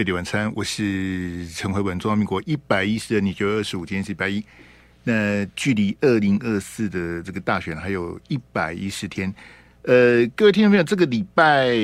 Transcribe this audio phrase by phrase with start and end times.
[0.00, 1.98] 飞碟晚餐，我是陈慧文。
[1.98, 4.42] 中华民国一百一十二年九月二十五，今天是礼拜一。
[5.04, 9.30] 那距离二零二四的这个大选还有一百一十天。
[9.82, 11.76] 呃，各位听众朋友，这个礼拜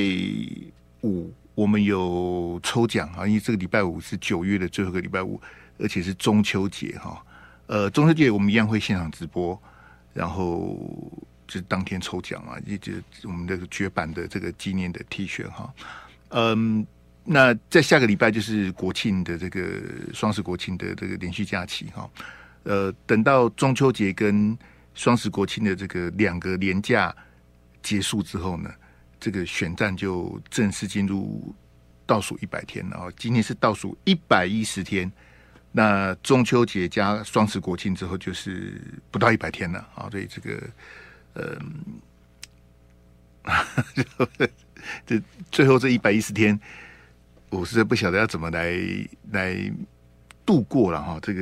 [1.02, 5.38] 五我们有抽奖啊，因为这个礼拜五是九月的最后一个礼拜五，
[5.78, 7.22] 而且是中秋节哈。
[7.66, 9.60] 呃，中秋节我们一样会现场直播，
[10.14, 10.74] 然后
[11.46, 15.70] 就是当天抽奖啊，也就是我们的绝版的这个纪念的 T 恤哈。
[16.30, 16.84] 嗯，
[17.26, 19.82] 那在下个礼拜就是国庆的这个
[20.14, 22.08] 双十国庆的这个连续假期哈。
[22.62, 24.56] 呃，等到中秋节跟
[24.94, 27.14] 双十国庆的这个两个连假
[27.82, 28.70] 结束之后呢，
[29.20, 31.54] 这个选战就正式进入
[32.06, 33.10] 倒数一百天了。
[33.16, 35.10] 今天是倒数一百一十天，
[35.72, 40.08] 那中秋节加双十国庆之后就是不到一百天了啊。
[40.10, 40.62] 所以这个，
[41.34, 41.58] 呃，
[45.06, 46.58] 这最后这一百一十天，
[47.56, 48.72] 我实在不晓得要怎么来
[49.32, 49.72] 来。
[50.46, 51.40] 度过了哈，这个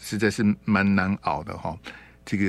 [0.00, 1.78] 实在是蛮难熬的哈。
[2.24, 2.44] 这个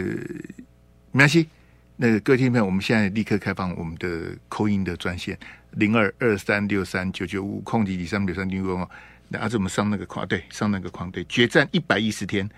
[1.12, 1.50] 没关系，
[1.98, 5.38] 那个各位听众朋友，我们现在立刻开放我们的扣音的专线
[5.72, 8.88] 零二二三六三九九五空几三六三零五。
[9.28, 12.50] 那阿志，我们上那个框，对，上那个框，对，决战一百一十天，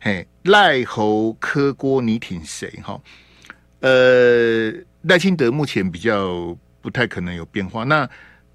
[0.00, 3.00] 嘿，赖侯柯郭你挺谁哈？
[3.78, 8.10] 呃，赖清德目前比较不太可能有变化，那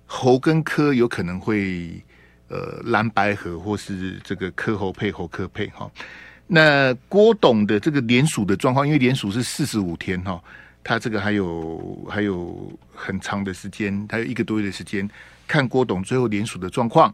[0.05, 2.03] 猴跟柯有可能会。
[2.49, 5.89] 呃，蓝白合或是这个柯猴配猴柯配哈，
[6.45, 10.39] 那郭董的这个联署的状况，因为联署是四十五天哈，
[10.83, 15.09] 他这个还有还有很长的时间，还有一个多月的时间，
[15.47, 17.11] 看郭董最后联署的状况。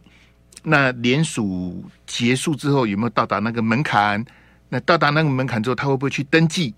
[0.62, 4.26] 那联署结束之后有没有到达那个门槛？
[4.68, 6.74] 那到达那个门槛之后，他会不会去登记？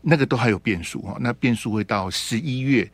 [0.00, 1.18] 那个都还有变数哈。
[1.20, 2.90] 那变数会到十一月，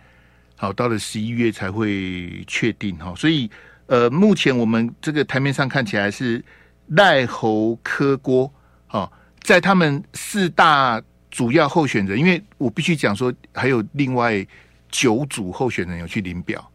[0.56, 3.48] 好，到了十一月才会确定哈，所以。
[3.88, 6.44] 呃，目前我们这个台面上看起来是
[6.88, 8.52] 赖侯柯郭，
[8.88, 9.08] 哈，
[9.44, 11.00] 在他们四大
[11.30, 14.44] 主要候选人，因为我必须讲说，还有另外
[14.90, 16.68] 九组候选人有去领表，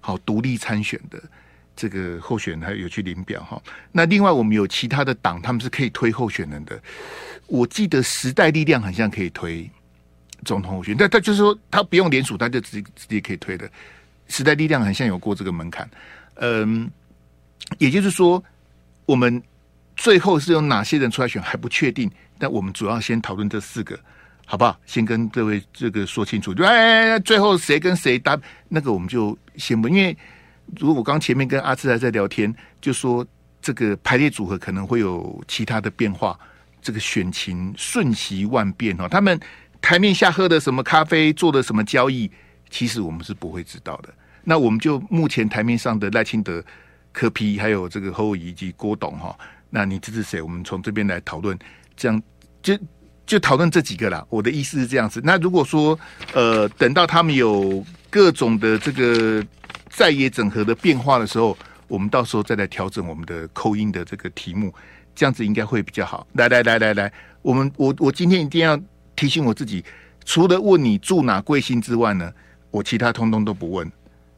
[0.00, 1.22] 好，独立参选的
[1.76, 3.62] 这个候选人还有去领表哈。
[3.92, 6.76] 那另外我们有其他的党，他们是可以推候选人的。
[7.46, 9.70] 我记得时代力量好像可以推
[10.46, 13.68] 总统候选人，但他就是说他不用联署，他就自己自己可以推的。
[14.28, 15.88] 时代力量很像有过这个门槛。
[16.36, 16.90] 嗯，
[17.78, 18.42] 也就是说，
[19.04, 19.42] 我们
[19.96, 23.98] 最后是由哪些人出来选还不确定，但我们主要先讨论这四个，
[24.44, 24.78] 好不好？
[24.86, 30.16] 先跟各位这个说清楚，就哎，最后谁跟谁搭，那个我们就先不，因为
[30.78, 33.26] 如果我刚前面跟阿志还在聊天，就说
[33.62, 36.38] 这个排列组合可能会有其他的变化，
[36.82, 39.08] 这个选情瞬息万变哦。
[39.08, 39.40] 他们
[39.86, 42.28] 台面下喝的什么咖啡，做的什么交易，
[42.68, 44.12] 其实我们是不会知道的。
[44.42, 46.60] 那我们就目前台面上的赖清德、
[47.12, 49.38] 柯皮还有这个侯友以及郭董哈，
[49.70, 50.42] 那你支持谁？
[50.42, 51.56] 我们从这边来讨论，
[51.96, 52.20] 这样
[52.60, 52.76] 就
[53.24, 54.26] 就讨论这几个啦。
[54.28, 55.20] 我的意思是这样子。
[55.22, 55.96] 那如果说
[56.34, 59.40] 呃，等到他们有各种的这个
[59.88, 64.74] 在野整合的变化的时候，我们到时候再来调整我们的扣音的这个题目，
[65.14, 66.26] 这样子应该会比较好。
[66.32, 68.76] 来来来来来，我们我我今天一定要
[69.16, 69.84] 提醒我自己，
[70.24, 72.32] 除了问你住哪贵姓之外呢，
[72.70, 73.90] 我其他通通都不问。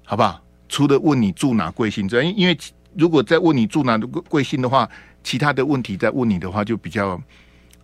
[0.05, 0.43] 好不好？
[0.71, 2.57] 除了问你住哪贵姓之外，因为
[2.97, 4.89] 如果再问你住哪贵贵姓的话，
[5.23, 7.21] 其他的问题再问你的话，就比较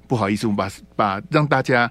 [0.06, 0.47] 不好意思。
[0.47, 1.91] 我们把把让大家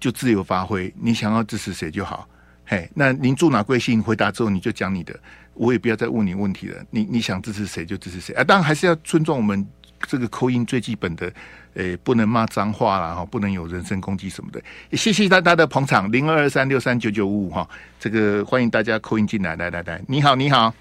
[0.00, 2.26] 就自由发挥，你想要支持谁就好。
[2.64, 4.02] 嘿，那您住哪贵姓？
[4.02, 5.18] 回答之后你就讲你的，
[5.52, 6.82] 我也不要再问你问题了。
[6.90, 8.42] 你你想支持谁就支持谁啊！
[8.42, 9.66] 当然还是要尊重我们
[10.06, 11.32] 这个 call in 最基本的。
[11.74, 14.62] 诶，不能骂脏话啦，哈，不能有人身攻击什么的。
[14.90, 20.72] 也谢谢大家的捧场，零二二三六三九九五五哈，这个欢迎大家扣音进来，来来来，你好，你好，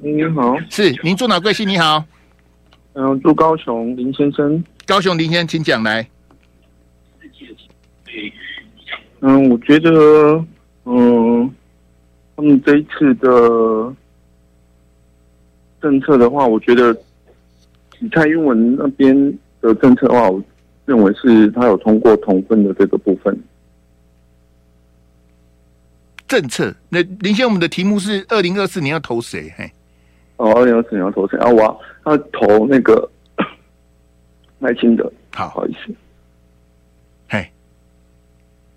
[0.00, 1.68] 你好，是您住哪贵姓？
[1.68, 2.04] 你好，
[2.94, 6.04] 嗯，住高雄林先生，高雄林先生，请讲来。
[9.20, 10.44] 嗯，我觉得，
[10.86, 11.48] 嗯，
[12.34, 13.94] 他们这一次的
[15.80, 16.92] 政策的话，我觉得
[18.10, 19.38] 蔡英文那边。
[19.62, 20.42] 的政策的话，我
[20.86, 23.40] 认为是他有通过同分的这个部分。
[26.26, 29.54] 政策，那林先生，我们的题目是二零二四年要投谁？
[29.56, 29.70] 嘿，
[30.36, 31.38] 哦，二零二四年要投谁？
[31.38, 33.08] 啊，我他投那个
[34.58, 35.04] 赖清德。
[35.32, 35.94] 好，不好意思，
[37.28, 37.48] 嘿，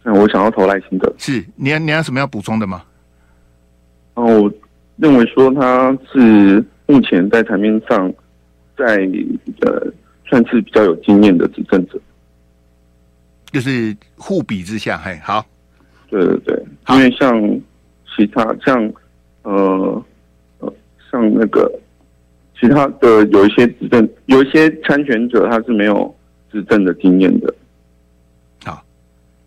[0.04, 1.12] 那我想要投赖清德。
[1.18, 2.84] 是，你你有什么要补充的吗？
[4.14, 4.54] 哦，我
[4.98, 8.14] 认为说他是目前在台面上。
[8.78, 8.98] 在
[9.62, 9.94] 呃，
[10.28, 12.00] 算是比较有经验的执政者，
[13.52, 15.46] 就是互比之下，嘿，好，
[16.10, 17.62] 对对对，因为像
[18.16, 18.92] 其他像
[19.44, 20.06] 呃
[20.60, 20.74] 呃
[21.12, 21.72] 像那个
[22.60, 26.14] 其他的有一些执政，有一些参选者他是没有
[26.52, 27.54] 执政的经验的。
[28.64, 28.84] 好，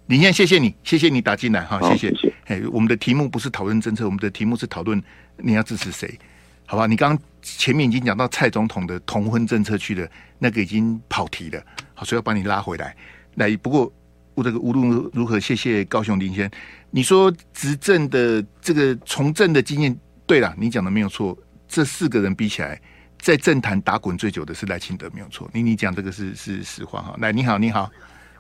[0.07, 2.11] 林燕，谢谢你，谢谢你打进来哈，谢谢。
[2.15, 2.35] 谢谢。
[2.47, 5.03] 哎，我们的题目不是讨论政策，我们的题目是讨论
[5.37, 6.19] 你要支持谁，
[6.65, 6.87] 好吧？
[6.87, 7.23] 你刚刚
[7.57, 10.09] 前面已经讲到蔡总统的同婚政策去了，
[10.39, 11.63] 那个已经跑题了，
[11.95, 12.95] 好，所以要把你拉回来。
[13.37, 13.91] 来，不过
[14.35, 16.51] 我这个无论如何，谢谢高雄林先。
[16.91, 19.97] 你说执政的这个从政的经验，
[20.27, 21.37] 对了，你讲的没有错。
[21.67, 22.81] 这四个人比起来，
[23.21, 25.49] 在政坛打滚最久的是赖清德，没有错。
[25.53, 27.15] 你你讲这个是是实话哈。
[27.19, 27.91] 来，你好，你好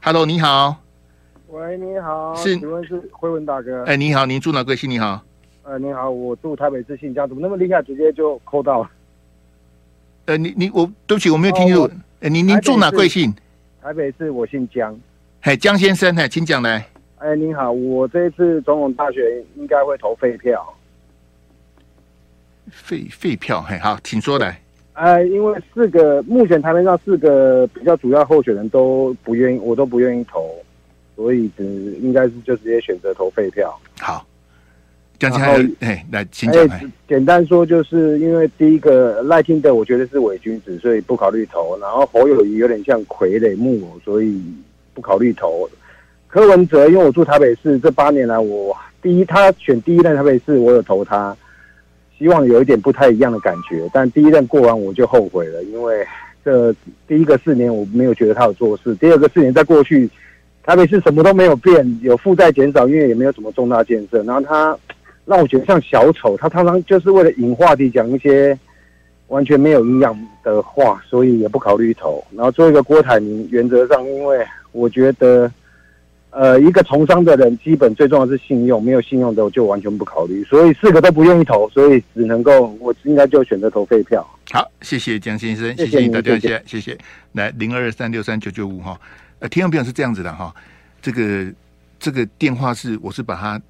[0.02, 0.82] ，Hello，你好，
[1.49, 3.84] 喂，你好，是，请问是辉文大哥？
[3.84, 4.88] 哎，你好，您住哪贵姓？
[4.88, 5.22] 你好，
[5.62, 8.90] 呃，你好，我住台北市信江，怎么那么厉害，直接就扣到了？
[10.28, 11.90] 呃，你你我对不起，我没有听清楚。
[12.20, 13.34] 哎，您您住哪贵姓？
[13.80, 14.94] 台北市，我姓江。
[15.40, 16.86] 嘿，江先生，嘿，请讲来。
[17.16, 19.22] 哎，您好，我这一次总统大选
[19.56, 20.62] 应该会投废票。
[22.70, 24.60] 废废票，嘿，好，请说来。
[24.92, 30.54] 哎，因为四个目前台面上四个比较主要候选人都不愿意，我都不愿意投，
[31.16, 31.64] 所以只
[32.02, 33.74] 应该是就直接选择投废票。
[33.98, 34.26] 好，
[35.19, 36.69] 江先生，哎，来，请讲。
[37.09, 41.76] 简单说，就是因为第一个赖清德，我觉得是伪君子，所以不考虑投。
[41.81, 44.41] 然后侯友谊有点像傀儡木偶，所以
[44.94, 45.69] 不考虑投。
[46.29, 51.37] 柯文哲，因为我住台北市，这八年来我第一他选第一任台北市，我有投他，
[52.17, 53.88] 希望有一点不太一样的感觉。
[53.93, 56.06] 但第一任过完我就后悔了，因为
[56.44, 56.73] 这
[57.09, 60.09] 第一个四年我没有觉得他有做事，第二个四年在过去
[60.62, 64.23] 台北市什么都没有变，有负债减少，因为也没有什么重大建设。
[64.23, 64.79] 然后他
[65.28, 68.58] 让我觉得像小丑，他常常就是为了引话题讲一些
[69.28, 72.25] 完全没有营养的话，所以也不考虑投。
[72.34, 75.50] 然后做一个郭台铭，原则上因为我觉得。
[76.30, 84.24] 呃，一个从商的人，基本最重要的是信用，没有信用的我就完全不考虑，所以四个都不愿意投，所以只能够我应该就选择投废票。
[84.52, 86.96] 好，谢谢江先生，谢谢你大家，谢谢。
[87.32, 89.00] 来零二二三六三九九五哈，
[89.38, 90.54] 呃，听众朋友是这样子的哈，
[91.00, 91.46] 这个
[91.98, 93.60] 这个电话是我是把它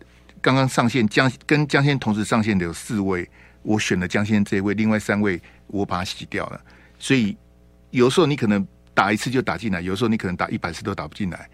[0.40, 3.29] 刚刚上线江跟江先同时上线的有四位，
[3.62, 6.61] 我选了江先这一位，另外三位我把它洗掉了，
[6.99, 7.37] 所以
[7.90, 11.49] 有时候你可能打一次就打进来，有时候你可能打一百次都打不进来。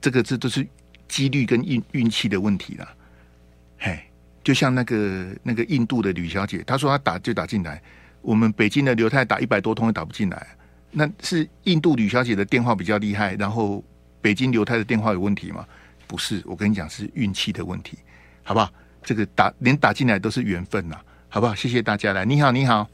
[0.00, 0.66] 这个这都是
[1.06, 2.88] 几率跟运运气的问题了，
[3.78, 3.98] 嘿，
[4.42, 7.80] 就像那个那个印度的吕小姐，她说她打就打进来，
[8.20, 10.46] 我们北京的刘太打一百多通也打不进来，
[10.90, 13.84] 那是印度吕小姐的电话比较厉害，然后
[14.20, 15.64] 北京刘太的电话有问题吗？
[16.12, 17.96] 不是，我跟你讲是运气的问题，
[18.42, 18.68] 好不好？
[19.02, 20.96] 这个打连打进来都是缘分呐，
[21.30, 21.54] 好不好？
[21.54, 22.86] 谢谢大家来，你好，你好。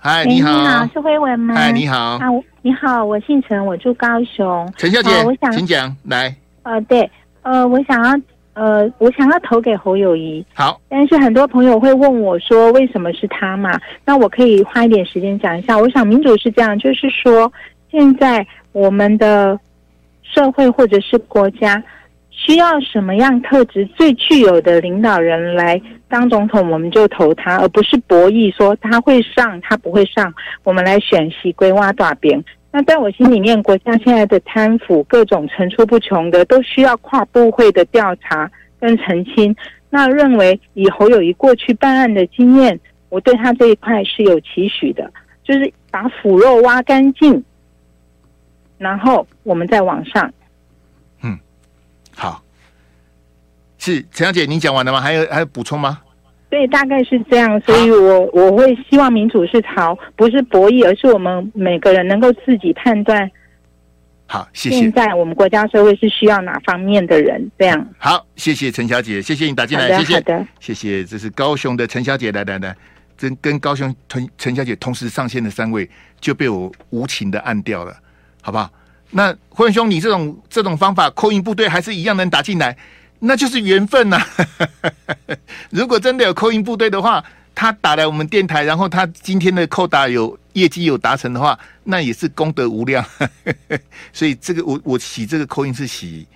[0.00, 1.54] 嗨，你好，你好，是辉文吗？
[1.54, 2.26] 嗨，你好，啊，
[2.62, 4.74] 你好，我姓陈，我住高雄。
[4.76, 6.34] 陈小姐，呃、我想请讲来。
[6.64, 7.08] 呃，对，
[7.42, 8.20] 呃，我想要，
[8.54, 10.44] 呃，我想要投给侯友谊。
[10.52, 13.80] 好，但是很多朋友会问我说，为什么是他嘛？
[14.04, 15.78] 那我可以花一点时间讲一下。
[15.78, 17.52] 我想民主是这样，就是说，
[17.88, 19.56] 现在我们的
[20.32, 21.82] 社会或者是国家。
[22.36, 30.34] 需要什么样特质最具有的领导人来当总统，我们就投他，而不是博弈说他会上，他不会上。
[30.64, 32.42] 我们来选西归挖大饼。
[32.72, 38.50] 那在我心里面，国家现在的贪腐各种层出不穷的，都需要跨部会的调查
[38.80, 39.54] 跟澄清。
[39.88, 42.78] 那认为以侯友谊过去办案的经验，
[43.10, 45.08] 我对他这一块是有期许的，
[45.44, 47.42] 就是把腐肉挖干净，
[48.84, 50.30] 然后我们再往上。
[51.22, 51.38] 嗯
[52.14, 52.44] 好，
[53.78, 55.00] 是陈小姐，您讲完了吗？
[55.00, 56.02] 还有还有补充吗？
[56.50, 57.58] 对，大概是这样。
[57.62, 63.28] 所以我我会希望民主是朝不是博弈，而是我们每个人能够自己判断。
[64.26, 64.76] 好，谢谢。
[64.76, 67.50] 现在我们国家社会是需要哪方面的人？
[67.58, 67.84] 这样。
[67.98, 70.14] 好，谢谢陈小姐，谢谢你打进来，谢谢。
[70.14, 71.04] 好的，谢谢。
[71.04, 72.76] 这是高雄的陈小姐，来来来，
[73.16, 75.88] 跟跟高雄陈陈小姐同时上线的三位
[76.20, 77.96] 就被我无情的按掉了，
[78.44, 78.70] 好不好？
[79.12, 82.76] 那辉文兄，你这种这种方法扣印部队还是一样能打进来，
[83.20, 84.20] 那就是缘分呐、
[85.70, 87.24] 如果真的有扣印部队的话，
[87.54, 93.02] 他打来我们电台，然后他今天的扣打有业绩有达成的话，那也是功德无量。
[94.12, 96.26] 所以这个我我洗这个扣印是洗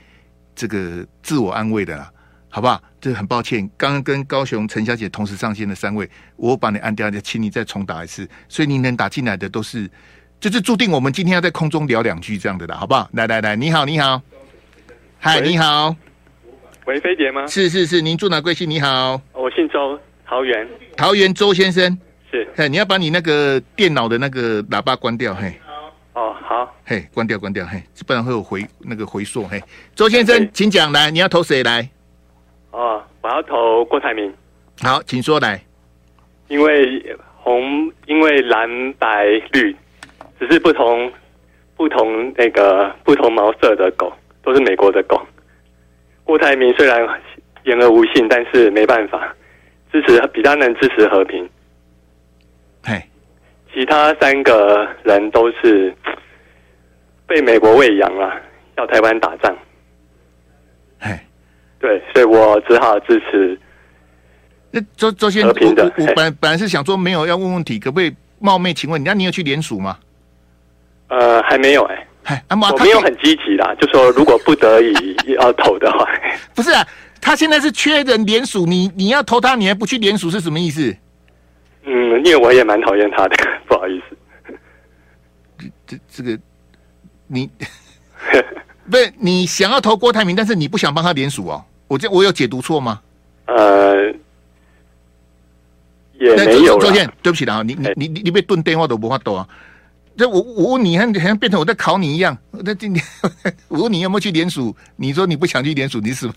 [0.56, 2.10] 这个自我安慰的啦，
[2.48, 2.82] 好不好？
[3.00, 8.26] 这很抱歉，刚刚跟高雄陈小姐同时上线的三位，我把你按掉，请你再重打一次。
[8.48, 9.90] 所以你能打进来的都是。
[10.40, 13.08] 就是注定我们今天要在空中聊两句这样的啦，好不好？
[13.12, 14.22] 来来来，你好，你好，
[15.18, 15.94] 嗨，你好，
[16.86, 17.44] 喂，飞碟吗？
[17.46, 18.68] 是是是，您住哪贵姓？
[18.70, 21.98] 你好，我姓周，桃园，桃园周先生。
[22.30, 25.58] 是，嘿，你要把你那个电脑的那个喇叭关掉，嘿，
[26.12, 29.60] 哦，好，嘿，关掉关掉，嘿，不然会有回那个回溯，嘿，
[29.94, 31.88] 周先生，请讲，来，你要投谁来？
[32.70, 34.32] 哦，我要投郭台铭，
[34.82, 35.60] 好，请说来。
[36.48, 39.74] 因为红，因为蓝白绿，
[40.38, 41.10] 只是不同
[41.76, 45.20] 不同那个不同毛色的狗，都是美国的狗。
[46.24, 47.00] 郭台铭虽然
[47.64, 49.34] 言而无信，但是没办法，
[49.92, 51.48] 支持比较能支持和平。
[52.84, 53.02] 嘿，
[53.72, 55.94] 其他三个人都是
[57.26, 58.40] 被美国喂养了，
[58.76, 59.56] 要台湾打仗。
[61.00, 61.18] 嘿，
[61.78, 63.58] 对，所以我只好支持。
[64.70, 69.98] 那周周先，我我我本本来是想说没有要问问题，可不可以冒昧请问你，那你有去联署吗？
[71.08, 76.06] 呃，还没有哎、欸，我没有很积极啦，就说如果不得已 要投的话，
[76.54, 76.86] 不是啊，
[77.20, 80.94] 他现在是缺人联署，你你要投他，你还不去联署是什么意思？
[81.84, 83.36] 嗯，因为我也蛮讨厌他的，
[83.66, 84.16] 不好意思。
[85.86, 86.38] 这这个
[87.26, 87.50] 你
[88.90, 91.64] 不是你想要投郭台铭，但是你不想帮他联署哦？
[91.88, 93.00] 我这我有解读错吗？
[93.46, 94.12] 呃。
[96.20, 96.78] 也没有。
[96.80, 99.48] 周宪，对不起了啊，你你你你被顿电话都不怕抖啊！
[100.18, 102.36] 这我我问你，好像变成我在考你一样。
[102.50, 103.04] 那今天
[103.68, 104.74] 我问你有没有去联署？
[104.96, 106.34] 你说你不想去联署，你是什么？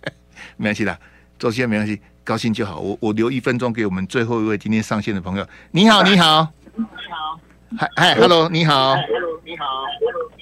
[0.58, 0.98] 没关系的，
[1.38, 2.78] 周宪没关系，高兴就好。
[2.78, 5.46] 我我留一分钟给我们最后一位今天上线的朋友。
[5.70, 6.46] 你好，你好，
[6.76, 7.40] 你好，
[7.78, 9.64] 嗨嗨，Hello，你好，Hello，你好，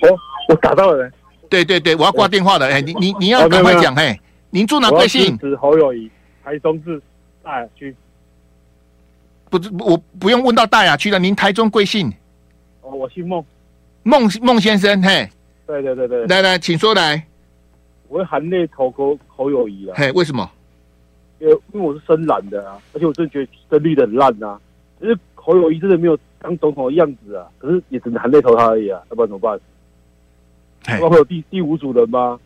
[0.03, 1.09] 我我打到了，
[1.49, 2.67] 对对对，我要挂电话了。
[2.67, 5.39] 哎，你你你要赶快讲，嘿，您住哪贵姓？
[5.41, 6.11] 是侯友谊，
[6.43, 7.01] 台中市
[7.41, 7.95] 大雅区。
[9.49, 11.21] 不，我不用问到大雅区了。
[11.21, 12.13] 您台中贵姓？
[12.85, 13.43] 哦，我姓孟，
[14.03, 15.29] 孟孟先生，嘿，
[15.67, 17.25] 对对对对，来来，请说来。
[18.09, 19.95] 我会含泪投侯侯友谊啊。
[19.97, 20.49] 嘿，为什么？
[21.41, 24.61] 因为因为我是深蓝的啊，而且我真的觉得深绿的很烂啊。
[25.01, 29.59] 可是侯友谊真的没有当总统的样子啊，可是也只能含泪投他而已啊，要不然怎么办？
[31.01, 32.39] 会会有第第五组人吗？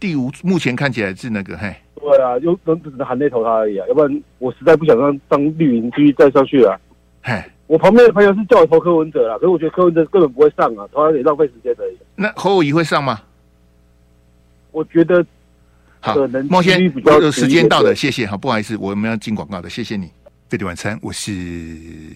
[0.00, 1.74] 第五，目前看起来是那个嘿。
[1.96, 6.80] 对啊，又能只能含泪投他而已啊，要不然我实在不想让当绿营继续再上去了。
[7.22, 11.96] 嘿，我旁边的朋友是叫我投柯文哲啦，可是我觉得柯文哲根本不会上啊，投他也浪费时间而已。
[12.16, 13.22] 那侯友宜会上吗？
[14.72, 15.24] 我觉得
[16.00, 18.26] 可能孟先生，时间到了，谢谢。
[18.26, 20.10] 好，不好意思，我们要进广告的，谢谢你。
[20.48, 21.30] 飞碟晚餐，我是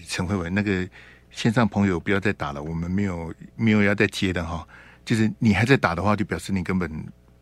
[0.09, 0.53] 陈慧文。
[0.53, 0.85] 那个
[1.31, 4.67] 线上朋友不要再打了，我们没有没有要再接的哈。
[5.05, 6.91] 就是你还在打的话，就表示你根本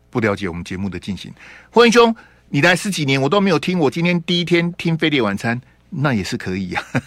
[0.08, 1.32] 不了解我们节目的进行。
[1.72, 2.14] 慧文兄。
[2.50, 3.76] 你来十几年，我都没有听。
[3.80, 7.02] 我今天第一天听飞碟晚餐，那也是可以呀、啊。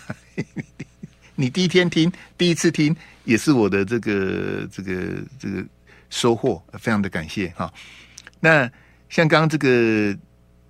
[1.39, 4.93] 你第一天听，第一次听，也是我的这个这个
[5.39, 5.63] 这个
[6.09, 7.71] 收获，非常的感谢哈。
[8.39, 8.69] 那
[9.07, 10.17] 像刚刚这个，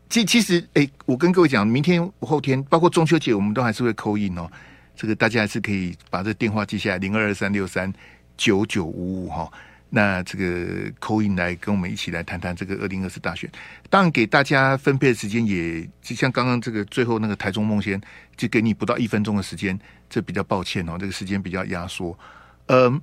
[0.09, 4.51] 其其实，哎，我跟各位讲，明天后天，包括中秋节，我们都还是会扣印哦。
[4.93, 7.91] 这个大家还是可以把这电话记下来，零二二三六三
[8.36, 9.50] 九九五五哈。
[9.89, 13.50] 那这个扣印来跟我们一起来谈谈这个二零二四大选，
[13.89, 18.01] 当然给大家分配的时间也就像刚刚这个最后那个台中梦仙，
[18.36, 22.17] 就给你不到一分钟的时间，这比较抱歉哦，这个时间比较压缩。
[22.67, 23.01] 嗯，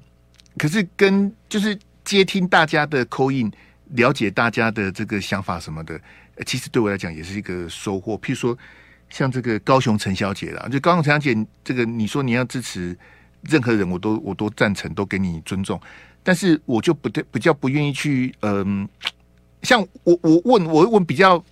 [0.58, 3.50] 可是跟就是接听大家的 call in，
[3.90, 6.00] 了解大家的这个想法什么的，
[6.46, 8.16] 其实对我来讲也是一个收获。
[8.18, 8.56] 譬如说
[9.08, 12.96] 像这个高雄陈小姐啦，就高雄陈小姐，这个你说你要支持
[13.42, 15.80] 任何人，我都我都赞成，都给你尊重。
[16.22, 18.88] 但是我就不对，比较不愿意去，嗯，
[19.62, 21.42] 像我我问我问比较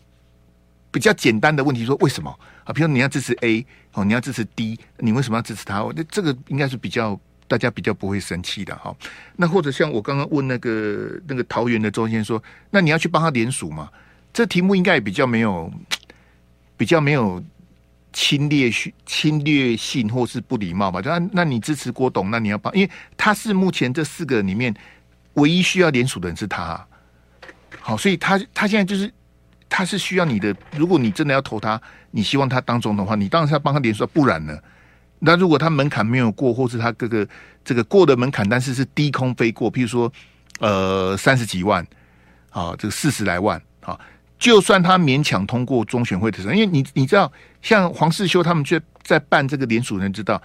[0.91, 2.31] 比较简单的问题，说为什么
[2.65, 2.73] 啊？
[2.73, 5.81] 比如你要支持 A 哦，你要支持 D，你为什么要支持他？
[5.95, 8.95] 那这个应该是比较大家比较不会生气的哈。
[9.37, 13.91] 那或者像我刚刚问那个那个桃园的周先生说，那你要去帮他联署吗？
[14.33, 15.73] 这题目应该也比较没有
[16.77, 17.43] 比较没有。
[18.15, 21.01] 侵略性、侵略性或是不礼貌吧？
[21.01, 24.75] 就那那你支持郭董，那你要帮，因为他是目前这四个里面
[25.33, 26.87] 唯一需要联署的人是他，
[27.81, 29.11] 好，所以他他现在就是
[29.73, 30.55] 他是需要你的。
[30.77, 34.55] 如果你真的要投他，你希望他当中的话，你当然是要帮他联署，不然呢？
[35.19, 37.27] 那如果他门槛没有过，或是他各个
[37.65, 40.13] 这个过的门槛，但是是低空飞过，譬如说
[40.61, 41.83] 呃三十几万
[42.51, 43.99] 啊，这个四十来万啊。
[44.39, 50.43] 就算他勉强通过中选会的时候，因为你你知道，像黄世修他们就在办这个联署人知道，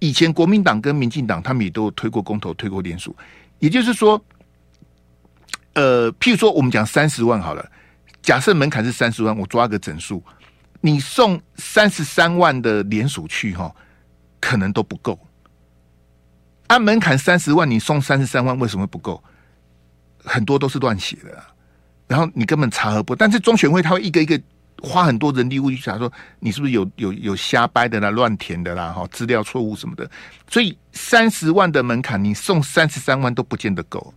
[0.00, 3.14] 以前国民党跟民进党他们也都推过公投，推过联署。
[3.58, 4.18] 也就是说，
[5.74, 7.70] 呃，譬如说我们讲三十万好了，
[8.22, 10.22] 假设门槛是三十万，我抓个整数，
[10.80, 13.74] 你送三十三万的联署去哈，
[14.40, 15.18] 可能都不够。
[16.66, 19.22] 按门槛三十万，你送三十三万，为什么不够？
[20.22, 21.42] 很多都是乱写的。
[22.06, 24.40] 然后你根本查核不，但是中选会他会一个一个
[24.82, 30.08] 花很多人力物力去查，说你是不是有有有瞎掰的啦、乱填的啦、哈资料错误什么的，
[30.48, 34.12] 所以三十万的门槛，你送三十三万都不见得够。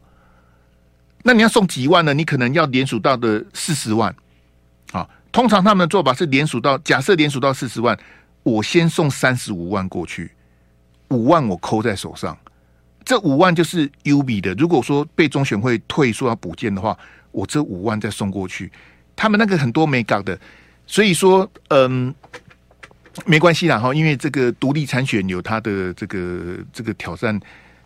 [1.24, 2.14] 那你要送几万呢？
[2.14, 4.14] 你可能要连署到的四十万，
[4.92, 7.98] 啊，通常他们的做法是连署到，假设连署到四十万，
[8.44, 10.30] 我先送三十五万过去，
[11.08, 12.38] 五万我扣在手上，
[13.06, 14.54] 这五万就是 UB 的。
[14.56, 16.98] 如果说被中选会退说要补件的话，
[17.32, 18.72] 我这五万再送过去。
[19.16, 20.38] 他们那个很多没搞的，
[20.86, 22.14] 所以说，嗯，
[23.26, 27.40] 没关系啦哈，因为这个独立参选有他的这个这个挑战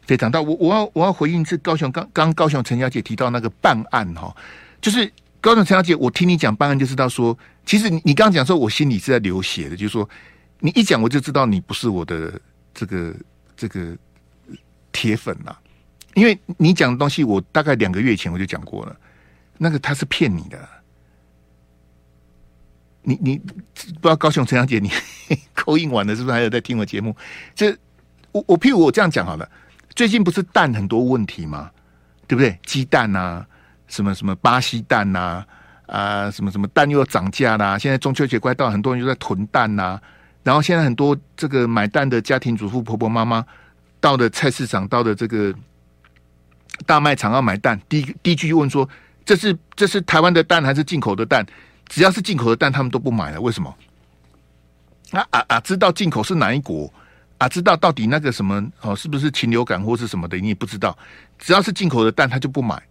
[0.08, 0.42] 非常大。
[0.42, 4.36] 我我要我要回应是高雄刚刚高雄陈小姐提到那个办案哈，
[4.82, 5.12] 就是。
[5.40, 10.10] 高雄陈小姐，我听你讲办案就知道说，其实你你刚讲说，我心里是在流血的，就是说
[10.60, 12.42] 你一讲我就知道你不是我的
[12.74, 13.16] 这个
[13.56, 13.96] 这个
[14.92, 15.56] 铁粉呐，
[16.16, 19.00] 因为你讲的东西我大概两个月前我就讲过了，
[19.60, 20.68] 那个他是骗你的，
[23.04, 24.92] 你你不知道高雄陈小姐你
[25.54, 27.16] 扣印完了是不是还有在听我节目？
[27.56, 27.72] 这
[28.32, 29.50] 我我譬如我这样讲好了，
[29.98, 31.72] 最近不是蛋很多问题吗？
[32.28, 32.60] 对不对？
[32.68, 33.44] 鸡蛋啊。
[33.88, 35.44] 什么什么巴西蛋呐
[35.88, 37.78] 啊，啊，什么什么蛋又要涨价啦！
[37.80, 39.98] 现在中秋节快到，很多人就在囤蛋呐、
[40.44, 43.46] 然后现在很多这个买蛋的家庭主妇婆婆妈妈，
[44.02, 45.56] 到了菜市场，到了这个
[46.86, 48.88] 大卖场要买蛋，第一第一句就问说
[49.24, 51.46] ：“这是这是台湾的蛋还是进口的蛋？”
[51.88, 53.40] 只要是进口的蛋，他们都不买了。
[53.40, 53.74] 为什么？
[55.12, 55.60] 啊啊啊！
[55.62, 56.94] 知道进口是哪一国
[57.38, 57.48] 啊？
[57.48, 60.38] 知道到底那个什么哦，是不是禽流感或是什么的？
[60.38, 60.98] 你也不知道。
[61.38, 62.82] 只要是进口的蛋，他就不买。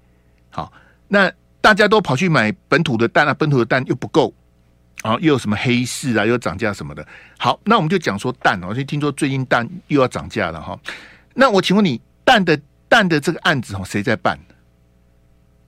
[0.50, 0.73] 好。
[1.09, 4.35] 那大家都跑去买本土的蛋啊，本土的蛋又不够，
[5.05, 7.07] 然后又有什么黑市啊，又涨价什么的。
[7.38, 10.76] 好，那我们就讲说蛋哦，就听说最近蛋又要涨价了哈。
[11.33, 14.37] 那我请问你，蛋的蛋的这个案子哦，谁在办？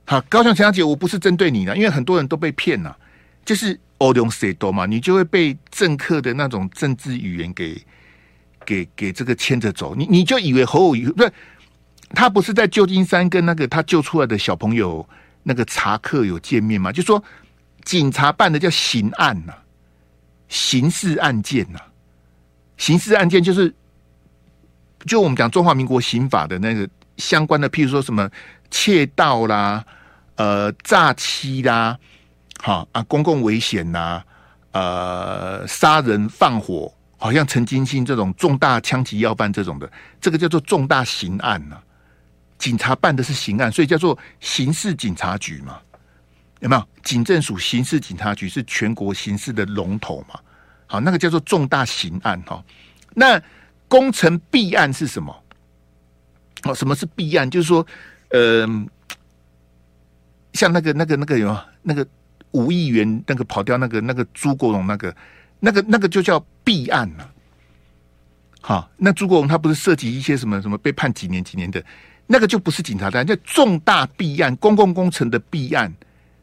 [0.03, 2.97] 好，高雄陈小姐，我不是针对你的，因为很多人都被骗了，
[3.45, 7.81] 就是欧龙谁多嘛，你就会被政客的那种政治语言给
[8.69, 11.33] 给给这个牵着走，你你就以为侯友宜不是
[12.11, 15.03] 他不是在旧金山跟那个他救出来的小朋友。
[15.41, 16.91] 那个查克有见面吗？
[16.91, 17.23] 就说
[17.85, 19.53] 警察办的叫刑案呐、
[20.49, 21.79] 刑事案件呐、
[22.77, 23.73] 刑事案件就是
[25.05, 28.29] 就我们讲中华民国刑法的那个相关的，譬如说什么
[28.69, 29.83] 窃盗啦、
[30.35, 31.97] 呃诈欺啦、
[32.61, 34.21] 好啊公共危险呐、
[34.73, 41.77] 呃杀人放火，好像陈金星这种重大枪击要犯这种的，这个叫做重大刑案呐、
[42.57, 45.79] 警察办的是刑案，所以叫做刑事警察局嘛，
[46.61, 46.87] 有没有？
[47.03, 50.39] 警政署刑事警察局是全国刑事的龙头嘛？
[50.87, 52.63] 好，那个叫做重大刑案哈。
[53.13, 53.41] 那
[53.87, 55.43] 工程弊案是什么？
[56.63, 57.49] 哦，什么是弊案？
[57.49, 57.85] 就是说，
[58.29, 58.67] 呃，
[60.53, 62.05] 像那个、那个、那个有那个
[62.51, 65.15] 五亿元那个跑掉那个那个朱国荣那个
[65.59, 67.31] 那个那个就叫弊案了。
[68.61, 71.83] 好，那朱国荣他不是涉及一些什么什么被判几年几年的？
[72.27, 75.91] 那个就不是警察单，叫重大弊案、公共工程的弊案。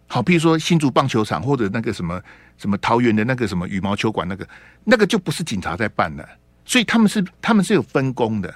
[0.09, 2.21] 好，比如说新竹棒球场或者那个什么
[2.59, 4.49] 什么桃园的那个什么羽毛球馆，那个
[4.83, 6.29] 那个就不是警察在办的，
[6.65, 8.53] 所以他们是他们是有分工的。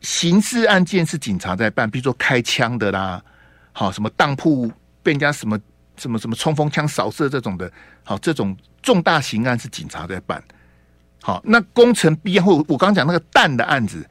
[0.00, 3.22] 刑事案件是警察在办，比如说开枪的啦，
[3.72, 4.70] 好什么当铺
[5.02, 5.58] 被人家什么
[5.96, 7.72] 什么什么冲锋枪扫射这种的，
[8.04, 10.40] 好这种重大刑案是警察在办。
[11.20, 14.08] 好，那工程弊案或我刚讲那个蛋的案子，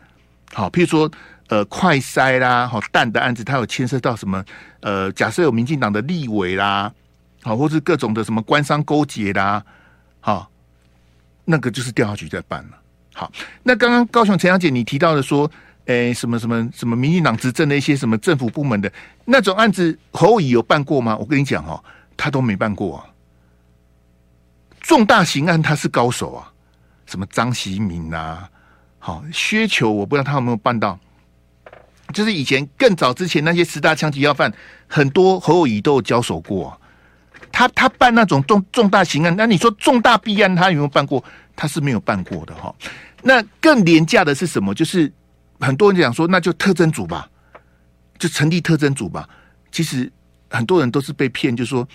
[0.51, 1.09] 好，譬如说。
[1.49, 4.43] 呃，快筛啦，好蛋的案子，它有牵涉到什么？
[4.79, 6.91] 呃，假设有民进党的立委啦，
[7.43, 9.63] 好，或是各种的什么官商勾结啦，
[10.21, 10.49] 好，
[11.43, 12.77] 那个就是调查局在办了。
[13.13, 13.31] 好，
[13.61, 15.51] 那刚刚高雄陈小姐你提到的说，
[15.85, 18.91] 诶，什么什么什么民进党执政的一些什么政府部门的
[19.25, 21.15] 那种案子，侯乙有办过吗？
[21.17, 21.83] 我跟你讲哦，
[22.17, 23.05] 他都没办过。
[24.83, 26.51] 重大刑案他是高手啊，
[27.07, 28.47] 什么张锡民啊，
[28.99, 30.99] 好薛球，我不知道他有没有办到。
[32.13, 34.53] 就是以前更早之前那些十大枪击要犯，
[34.87, 36.79] 很多侯友谊都有交手过。
[37.51, 41.23] 他他办那种重重大刑案，那你说重大弊案他有没有办过？
[41.55, 42.73] 他是没有办过的哈。
[43.21, 44.75] 那更廉价的是什么？
[44.75, 45.11] 就是
[45.59, 47.29] 很多人讲说，那就特征组吧，
[48.17, 49.27] 就成立特征组吧。
[49.71, 50.11] 其实
[50.49, 51.87] 很多人都是被骗，就说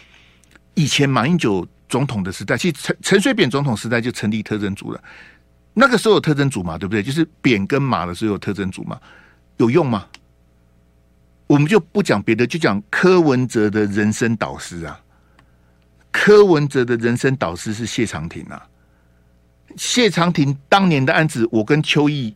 [0.75, 5.03] 以前马英九总统的时代，其实陈陈水扁总统时代就成立特侦组了。
[5.75, 7.03] 那个时候有特侦组嘛，对不对？
[7.03, 9.01] 就是扁跟马的时候有特侦组嘛。
[9.59, 10.07] 有用吗？
[11.47, 15.01] 我们就不讲别的，就讲柯文哲的人生导师啊。
[16.11, 18.67] 柯文哲的人生导师是谢长廷啊。
[19.77, 22.35] 谢长廷当年的案子，我跟邱毅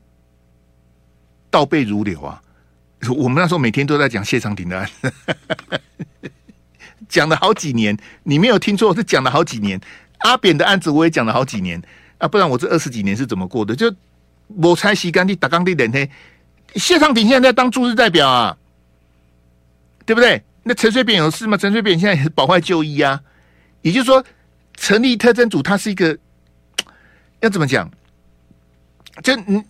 [1.51, 2.43] 倒背如流啊。
[3.17, 5.13] 我们那时候每天都在讲谢长廷的案子，
[7.13, 7.97] 讲了好几年。
[8.23, 9.79] 你没有听错，是讲了好几年。
[10.21, 11.81] 阿扁的案子我也讲了好几年
[12.17, 13.77] 啊，不然我这二十几年是怎么过的？
[13.77, 13.93] 就
[14.47, 16.09] 我才洗干净打钢地脸黑。
[16.77, 18.57] 谢长廷现在在当驻日代表啊，
[20.07, 20.43] 对不对？
[20.63, 21.57] 那陈水扁有事吗？
[21.57, 23.21] 陈水扁现在也是保外就医啊。
[23.83, 24.25] 也就是说，
[24.77, 26.17] 成立特侦组，它是一个
[27.41, 27.91] 要怎么讲？
[29.23, 29.63] 就你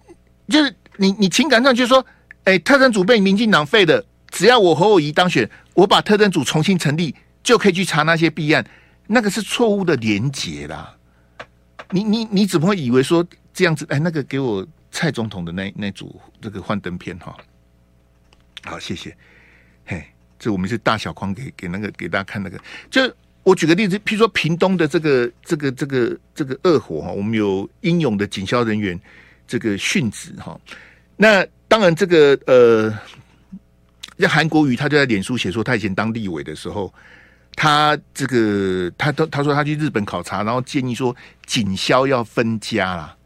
[0.49, 2.05] 就是你你情感上就是说，
[2.45, 8.65] 哎，特侦组被民进党废的，只要我和我姨当选，我把特侦组重新成立，就可以去查那些弊案，
[9.07, 10.97] 那个是错误的连结啦。
[11.91, 13.87] 你你你怎么会以为说这样子？
[13.91, 17.37] 哎，那个给我蔡总统的那那组这个幻灯片哈，
[18.65, 19.15] 好，谢谢。
[19.85, 20.03] 嘿，
[20.39, 22.59] 这我们是大小框给给那个给大家看那个，
[22.91, 23.01] 就
[23.43, 28.99] 我举个例子，譬如说屏东的这个这个这个这个恶火哈，我们有英勇的警消人员
[29.47, 30.59] 这个殉职哈。
[31.17, 32.97] 那当然这个呃，
[34.19, 36.93] 像韩国瑜他就在脸书写说，他以前当立委的时候，
[37.55, 41.15] 他这个他都他说他去日本考察，然后建议说
[41.47, 43.17] 警消要分家啦。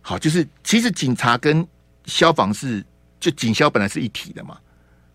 [0.00, 1.66] 好，就是其实警察跟
[2.04, 2.84] 消防是
[3.18, 4.58] 就警消本来是一体的嘛。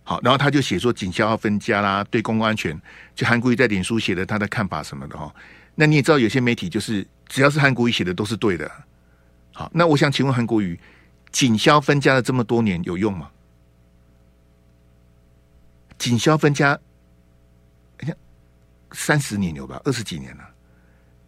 [0.04, 2.80] 好，然后他就写说警消要分家啦，对公共安全，
[3.14, 5.34] 就韩国瑜在脸书写的他的看法什么的哈。
[5.76, 8.70] 那你也知道，有些媒体就是只要是韩国瑜写的都是对的。
[9.54, 10.80] 好，那我想请问韩国瑜，
[11.32, 13.30] 警消分家了这么多年有用吗？
[16.00, 16.80] 警消分家，
[18.92, 20.44] 三十年有吧，二十几年了，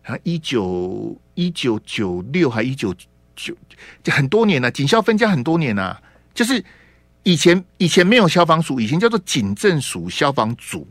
[0.04, 2.94] 啊，一九一九九六还一九
[3.36, 3.56] 九，
[4.04, 6.02] 就很多年了，警消分家很多年了，
[6.34, 6.64] 就是。
[7.24, 10.88] 以前以前没有消防署，以前叫做警政署消防组。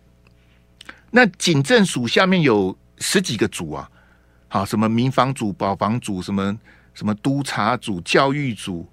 [1.10, 3.90] 那警政署下面有十几个组啊，
[4.46, 6.56] 好，什么民防组、保防组，什么
[6.94, 8.88] 什么督察组、教育组，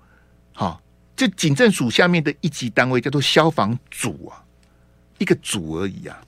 [0.51, 0.81] 好，
[1.15, 4.43] 这警政署下面的一级单位叫做消防组啊，
[5.19, 6.19] 一个组而已啊。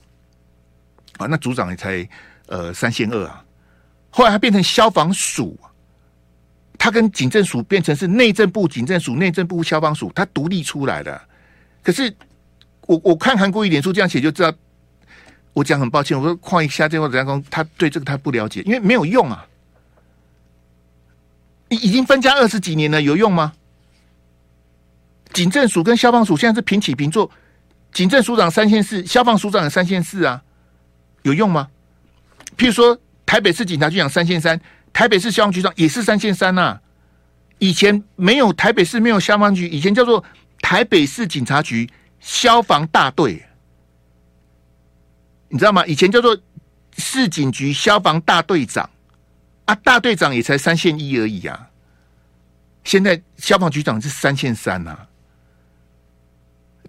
[1.20, 2.08] 啊，那组长也才
[2.46, 3.44] 呃三线二啊，
[4.10, 5.58] 后来他变成消防署。
[6.82, 11.20] 他跟警政署变成是内政部警政署、内政部消防署，他独立出来的。
[11.82, 12.10] 可是
[12.86, 14.50] 我我看韩国瑜脸书这样写就知道，
[15.52, 19.46] 我讲很抱歉，我说况一下这位人工，他对这个他不了解，因为没有用啊。
[21.68, 23.52] 已已经分家二十几年了，有用吗？
[25.34, 27.30] 警政署跟消防署现在是平起平坐，
[27.92, 30.42] 警政署长三线四，消防署长也三线四啊，
[31.22, 31.68] 有用吗？
[32.56, 34.60] 譬如说台北市警察局长三线三。
[34.92, 36.80] 台北市消防局长也是三线三呐、
[37.60, 40.22] 以前没有台北市没有消防局，以前叫做
[40.60, 43.40] 台北市警察局消防大队，
[45.48, 45.86] 你知道吗？
[45.86, 46.36] 以前叫做
[46.98, 48.90] 市警局消防大队长
[49.64, 51.70] 啊，大队长也才三线一而已啊，
[52.82, 55.06] 现在消防局长是三线三呐、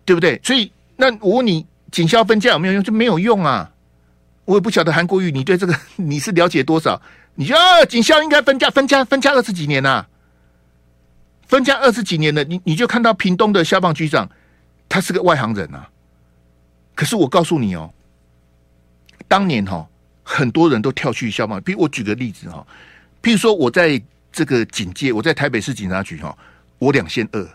[0.04, 0.42] 对不对？
[0.44, 2.84] 所以那我问你，警消分家有没有用？
[2.84, 3.71] 就没有用啊！
[4.46, 7.02] 我也不晓得韩国瑜，你对这个 你是了解多少？
[7.36, 10.06] 你说啊，警校应该分家，分家，分家二十几年呐、
[11.48, 14.30] 分家二十几年了，你你就看到屏东的消防局长，
[14.90, 15.90] 他是个外行人啊。
[16.94, 17.92] 可是我告诉你哦，
[19.28, 19.88] 当年哈、哦，
[20.24, 22.68] 很多人都跳去消防，比如我举个例子哈，
[23.24, 24.02] 譬如说我在
[24.32, 26.38] 这个警界，我在台北市警察局哈，
[26.80, 27.50] 我两线二，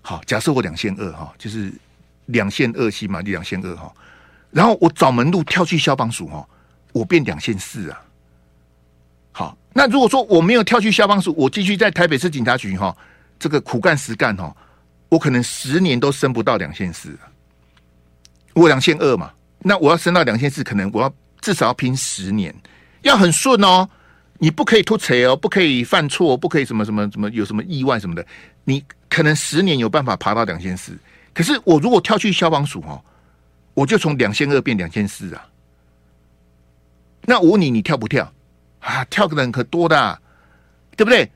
[0.00, 1.72] 好，假设我两线二哈，就是
[2.26, 3.92] 两线二系嘛，两线二哈，
[4.50, 6.46] 然后我找门路跳去消防署哦，
[6.92, 8.00] 我变两线四啊。
[9.32, 12.96] 好，那如果说我没有跳去消防署，我继续在台北市警察局哈，
[13.38, 14.54] 这个苦干实干哈，
[15.08, 17.16] 我可能十年都升不到两线四。
[18.54, 22.52] 我两线二嘛，那我要升到两线四，可能我要至少要拼十年，
[23.02, 23.88] 要很顺哦，
[24.38, 28.26] 你不可以脱词哦，不可以犯错，不可以什么什么什么有什么意外什么的，
[28.64, 30.98] 你可能十年有办法爬到两线四。
[31.32, 33.00] 可是我如果跳去消防署哈，
[33.74, 35.46] 我就从两千二变两千四啊。
[37.22, 38.32] 那我问你，你跳不跳？
[38.80, 40.22] 啊，跳的人可多的，
[40.96, 41.30] 对不对？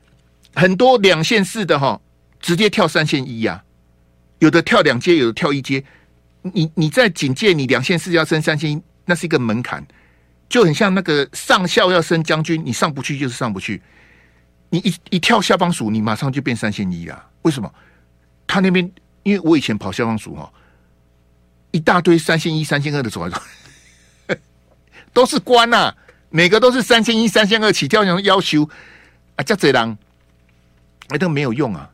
[0.55, 1.99] 很多两线四的哈，
[2.39, 3.63] 直接跳三线一呀，啊，
[4.39, 5.83] 有的跳两阶，有的跳一阶。
[6.41, 9.85] 你你在警戒，你两线四要升三线一，那是一个门槛，
[10.47, 13.81] 就很像那个上校要升将军，你上不去就是上不去。
[14.69, 17.27] 你一一跳消防署，你马上就变三线一啊？
[17.43, 17.71] 为什么？
[18.47, 18.89] 他那边，
[19.23, 20.51] 因为我以前跑消防署哈，
[21.75, 23.41] 一大堆三千一、三千二的走来走，
[25.11, 25.97] 都是官呐，啊。
[26.29, 28.69] 每个都是三千一、三千二起跳，要要求
[29.35, 29.97] 啊，叫贼狼，
[31.07, 31.89] 哎，都没有用啊！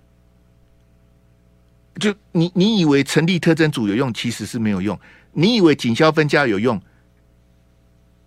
[2.00, 5.00] 就你你以为成立特征组有用，其实是没有用。
[5.34, 6.82] 你以为警消分家有用？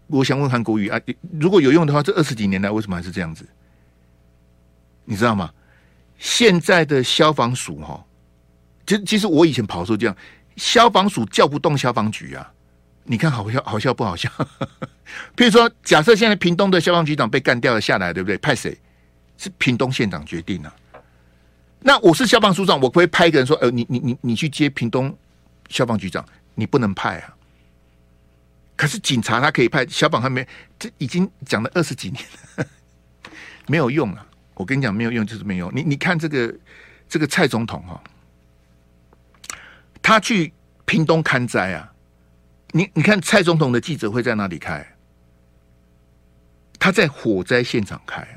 [0.07, 1.01] 我想问韩国瑜啊，
[1.41, 3.45] 如果有用的话，这二十几年来为什么还是这样子？
[5.05, 5.53] 你知道吗？
[6.19, 8.05] 现在的消防署哈，
[8.87, 10.17] 其实其实我以前跑的时候这样，
[10.57, 12.53] 消防署叫不动消防局啊。
[13.05, 14.31] 你看好笑好笑不好笑？
[15.37, 18.39] 譬如说，假设现在屏东的消防局长被干掉了下来，对不对？
[18.39, 18.77] 派谁？
[19.37, 20.75] 是屏东县长决定啊。
[21.81, 25.15] 那我是消防署长，我不会派一个人说：“呃，你你你你去接屏东
[25.69, 27.35] 消防局长，你不能派啊。”
[28.75, 30.47] 可是警察他可以派，小宝还没，
[30.79, 32.25] 这已经讲了二十几年
[32.57, 32.67] 了，
[33.69, 34.27] 没有用啊！
[34.55, 35.75] 我跟你讲，没有用就是没有用。
[35.75, 36.55] 你你看这个
[37.09, 38.01] 这个蔡总统哈、哦，
[40.05, 40.53] 他去
[40.85, 41.91] 屏东看灾啊，
[42.73, 44.87] 你你看蔡总统的记者会在哪里开？
[46.79, 48.37] 他在火灾现场开啊，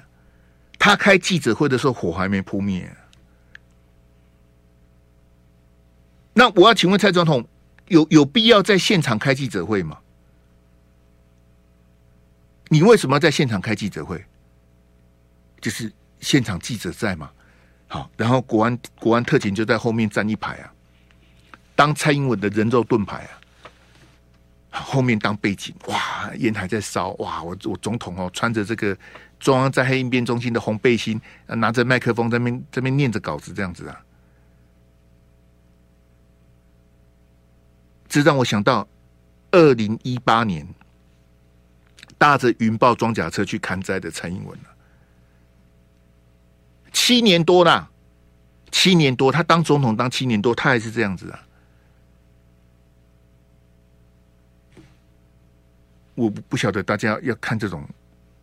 [0.79, 2.89] 他开记者会的时候火还没扑灭。
[6.33, 7.45] 那我要请问蔡总统，
[7.89, 9.99] 有有必要在现场开记者会吗？
[12.69, 14.23] 你为什么要在现场开记者会？
[15.59, 17.29] 就是现场记者在嘛，
[17.89, 20.73] 好，然后国安国安特勤就在后面站一排啊，
[21.77, 23.17] 当蔡英文的人肉盾牌
[24.71, 28.97] 啊，后面当背景，哇，烟还在烧，哇，我我总统哦，穿着这个
[29.39, 34.01] 中央在黑应变中心的红背心，拿着麦克风在那边这边念着稿子，这样子啊，
[38.09, 38.87] 这让我想到
[39.51, 40.67] 二零一八年。
[42.19, 44.69] 搭着云豹装甲车去勘灾的蔡英文了，
[46.91, 47.87] 七年多啦，
[48.71, 51.39] 七年多，他当总统当七年多，他还是这样子啊！
[56.17, 57.87] 我不不晓得大家要看这种，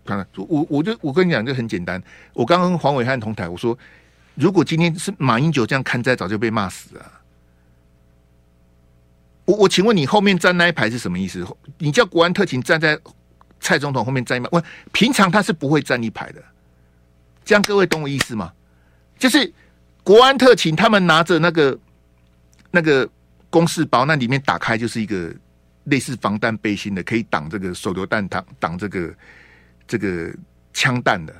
[0.06, 2.02] 看，我我就我跟你讲，就很简单。
[2.32, 3.76] 我刚刚跟黄伟汉同台，我说，
[4.34, 7.12] 如果今天是马英九这样看灾，早就被骂死了。
[9.44, 11.46] 我我请问你后面站那一排是什么意思？
[11.78, 12.98] 你叫国安特勤站在？
[13.60, 16.42] 蔡总统后面站一排，我平常他是不会站一排的。
[17.46, 18.52] 这样各位懂我意思吗？
[19.18, 19.50] 就是
[20.02, 21.78] 国安特勤他们拿着那个
[22.70, 23.08] 那个
[23.48, 25.34] 公事包，那里面打开就是一个
[25.84, 29.14] 类似防弹背心的，可以挡这个手榴弹、挡挡这个
[29.86, 30.34] 这个
[30.72, 31.34] 枪弹的。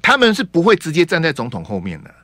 [0.00, 2.14] 他们是不会直接站在总统后面的。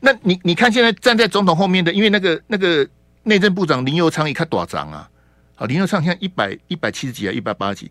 [0.00, 2.88] 那你你看现在站在总统后面的，因为那个那个
[3.22, 5.10] 内政部长林佑昌一看多长啊。
[5.56, 7.90] 啊，林佑昌现在一百一百七十几啊，一百八十几。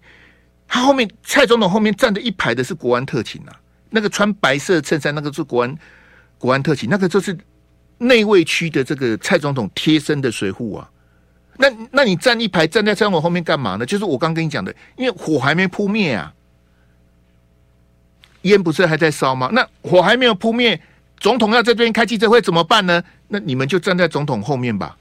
[0.67, 5.77] 他后面蔡总统后面站着一排的是国安特勤啊，那个穿白色衬衫那个是国安
[6.37, 7.37] 国安特勤，那个就是
[7.97, 10.89] 内卫区的这个蔡总统贴身的随护啊。
[11.61, 13.85] 那那你站一排站在蔡总统后面干嘛呢？
[13.85, 16.33] 就是我刚跟你讲的，因为火还没扑灭啊，
[18.43, 19.49] 烟不是还在烧吗？
[19.51, 20.81] 那火还没有扑灭，
[21.17, 23.03] 总统要在这边开记者会怎么办呢？
[23.27, 24.97] 那你们就站在总统后面吧。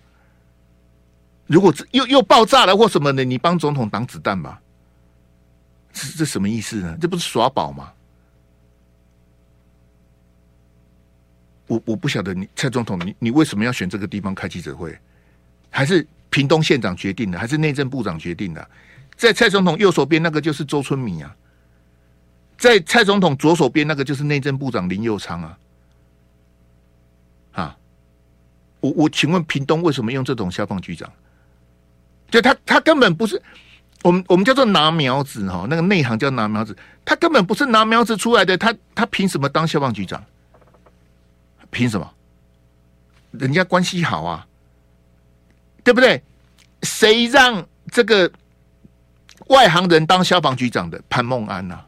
[1.47, 4.61] 如果又又爆炸了或什么的，你帮总统挡子弹吧？
[5.93, 6.99] 这这什么意思呢？
[7.01, 7.93] 这不是耍宝吗？
[11.69, 14.99] 我我不晓得你蔡总统，你你为什么要选这个地方开记者会？
[15.71, 17.39] 还是屏东县长决定的？
[17.39, 18.69] 还是内政部长决定的？
[19.17, 21.35] 在蔡总统右手边那个就是周春米啊，
[22.57, 25.59] 在蔡总统左手边那个就是内政部长林佑昌啊。
[27.53, 27.77] 啊，
[28.81, 31.11] 我我请问屏东为什么用这种消防局长？
[32.31, 33.43] 就他，他根本不是
[34.03, 40.23] 我们我们叫做拿苗子哈，那个内行叫拿苗子，他根本不是拿苗子出来的，他他凭什么当消防局长？
[41.71, 42.11] 凭什么？
[43.33, 44.47] 人家关系好啊，
[45.89, 46.23] 对不对？
[46.83, 48.31] 谁让这个
[49.47, 51.01] 外行人当消防局长的？
[51.09, 51.87] 潘孟安呐、啊，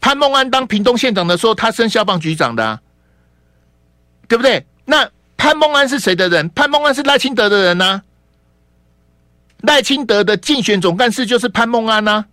[0.00, 2.80] 潘孟安当屏东县长的时候，他升消防局长的、啊，
[4.26, 4.64] 对不对？
[4.86, 6.48] 那潘孟安是谁的人？
[6.48, 8.02] 潘孟安是赖清德的人呐、啊。
[9.60, 12.26] 赖清德的竞选总干事就是潘孟安呐、啊，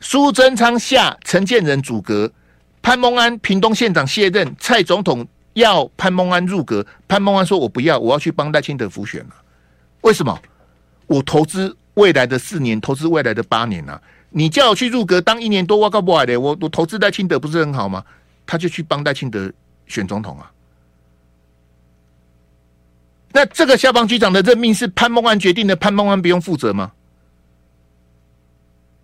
[0.00, 2.30] 苏贞昌下陈建仁组阁，
[2.82, 5.26] 潘孟安屏东县长卸任，蔡总统
[5.58, 9.34] 要潘孟安入阁，潘孟安说：“我不要，我要去帮赖清德复选了。”
[10.02, 10.40] 为什么？
[11.06, 14.00] 我投资未来的四年，投资未来的八年啊！
[14.30, 18.04] 你叫我去入阁当一年多，我搞不来的，我我投资赖清德不是很好吗？
[18.46, 19.50] 他就去帮赖清德
[19.86, 20.50] 选总统啊！
[23.32, 26.92] 那这个消防局长的任命是潘孟安决定的，潘孟安不用负责吗？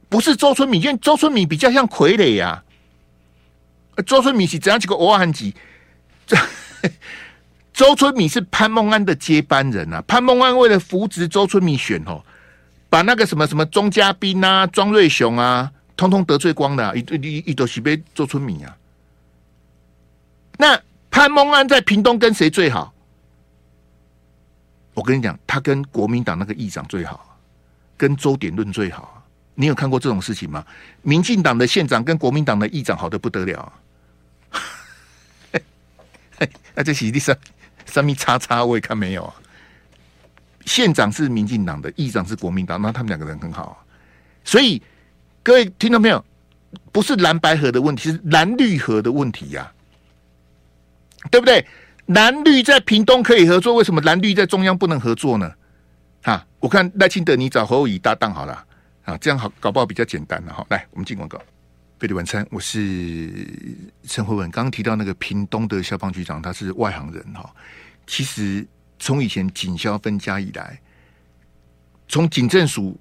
[0.08, 2.62] 不是周春米，因为周春米比较像傀儡呀、
[3.96, 4.02] 啊。
[4.02, 5.54] 周春米是怎样几个欧汉级？
[6.26, 6.36] 这
[7.72, 10.02] 周春米是潘孟安的接班人啊。
[10.06, 12.22] 潘孟安为了扶植周春米选哦，
[12.88, 18.76] 把那个什么什么钟嘉宾啊、庄瑞雄啊，通通得罪光的、啊，一一一都是被周春米啊。
[20.56, 22.94] 那潘孟安在屏东跟谁最好？
[24.94, 27.36] 我跟你讲，他跟国民党那个议长最好，
[27.96, 29.20] 跟周典论最好。
[29.56, 30.64] 你有看过这种事情吗？
[31.02, 33.72] 民进党的县长跟国民党的议长好得不得了。
[36.74, 37.36] 那这是第三
[37.86, 39.34] 三米叉叉，我也看没有啊。
[40.66, 43.84] 县长是民进党的，议长是国民党，那他们两个人很好。
[44.44, 44.82] 所以
[45.42, 46.24] 各位听到没有？
[46.90, 49.72] 不是蓝白合的问题，是蓝绿合的问题呀、
[51.30, 51.64] 对不对？
[52.06, 55.52] 蓝绿在屏东可以合作，为什么蓝绿在中央不能合作呢？
[56.22, 58.64] 啊我看赖清德，你找侯友宜搭档好了
[59.04, 60.66] 啊，这样好搞不好比较简单了哈。
[60.70, 61.40] 来，我们进广告。
[62.04, 63.48] 费力晚餐，我是
[64.02, 64.50] 陈慧文。
[64.50, 67.50] 刚刚提到那个屏东的消防局长，他是外行人哈。
[68.06, 68.66] 其实
[68.98, 70.78] 从以前警消分家以来，
[72.06, 73.00] 从警政署、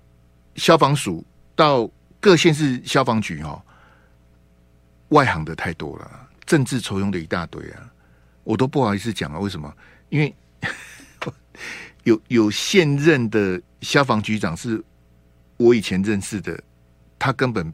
[0.56, 1.22] 消防署
[1.54, 3.62] 到各县市消防局哈，
[5.10, 7.92] 外行的太多了，政治酬庸的一大堆啊，
[8.46, 9.38] 我都不好意思讲啊。
[9.38, 9.76] 为什么？
[10.08, 10.34] 因为
[12.06, 14.82] 有有现任的消防局长是
[15.58, 16.58] 我以前认识的，
[17.20, 17.70] 他根本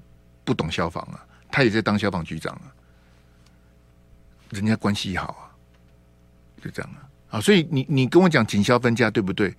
[0.50, 2.74] 不懂消防啊，他也在当消防局长啊，
[4.50, 5.46] 人家关系好啊，
[6.60, 9.56] 就这样啊，啊，所以你你跟我讲警消分家对不对？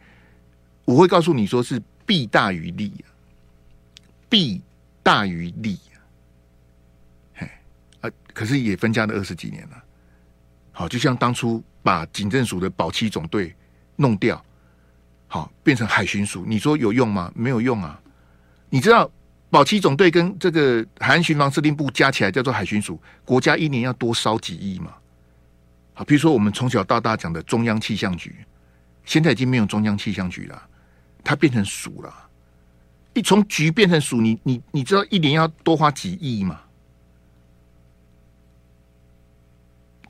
[0.85, 3.07] 我会告诉你说是弊大于利啊，
[4.29, 4.61] 弊
[5.01, 6.03] 大于利啊，
[7.37, 7.51] 嘿
[8.01, 9.85] 啊，可是也分家了二十几年了，
[10.73, 13.55] 好，就像当初把警政署的保七总队
[13.95, 14.45] 弄掉。
[15.33, 17.31] 好，变成海巡署，你说有用吗？
[17.37, 18.03] 没有用啊！
[18.69, 19.09] 你知道
[19.51, 24.95] 保七总队跟这个海岸巡防司令部加起来叫做海巡署，国家一年要多烧几亿吗？
[25.93, 28.35] 好，比如说我们从小到大讲的中央气象局，
[29.05, 30.63] 现在已经没有中央气象局了，
[31.25, 32.15] 它变成署了。
[33.13, 36.61] 一从局变成署，你你你知道一年要多花几亿吗？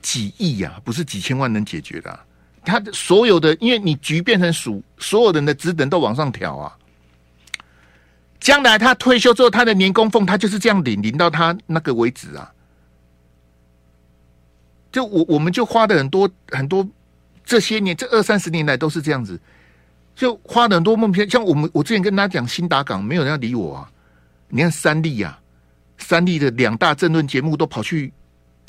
[0.03, 2.25] 几亿呀、不是几千万能解决的、啊。
[2.63, 6.77] 他的所有的，因为你局变成署，所有人的职等都往上调啊。
[8.41, 12.51] 将来他退休之后，他的年功俸他就是这样领，领到他那个为止啊。
[14.91, 16.85] 就我我们就花的很多很多，
[17.45, 19.39] 这些年这二三十年来都是这样子，
[20.15, 21.29] 就花了很多梦片。
[21.29, 23.89] 像我们我之前跟他讲新达港，没有人要理我啊。
[24.49, 25.39] 你看三立啊，
[25.99, 28.11] 三立的两大政论节目都跑去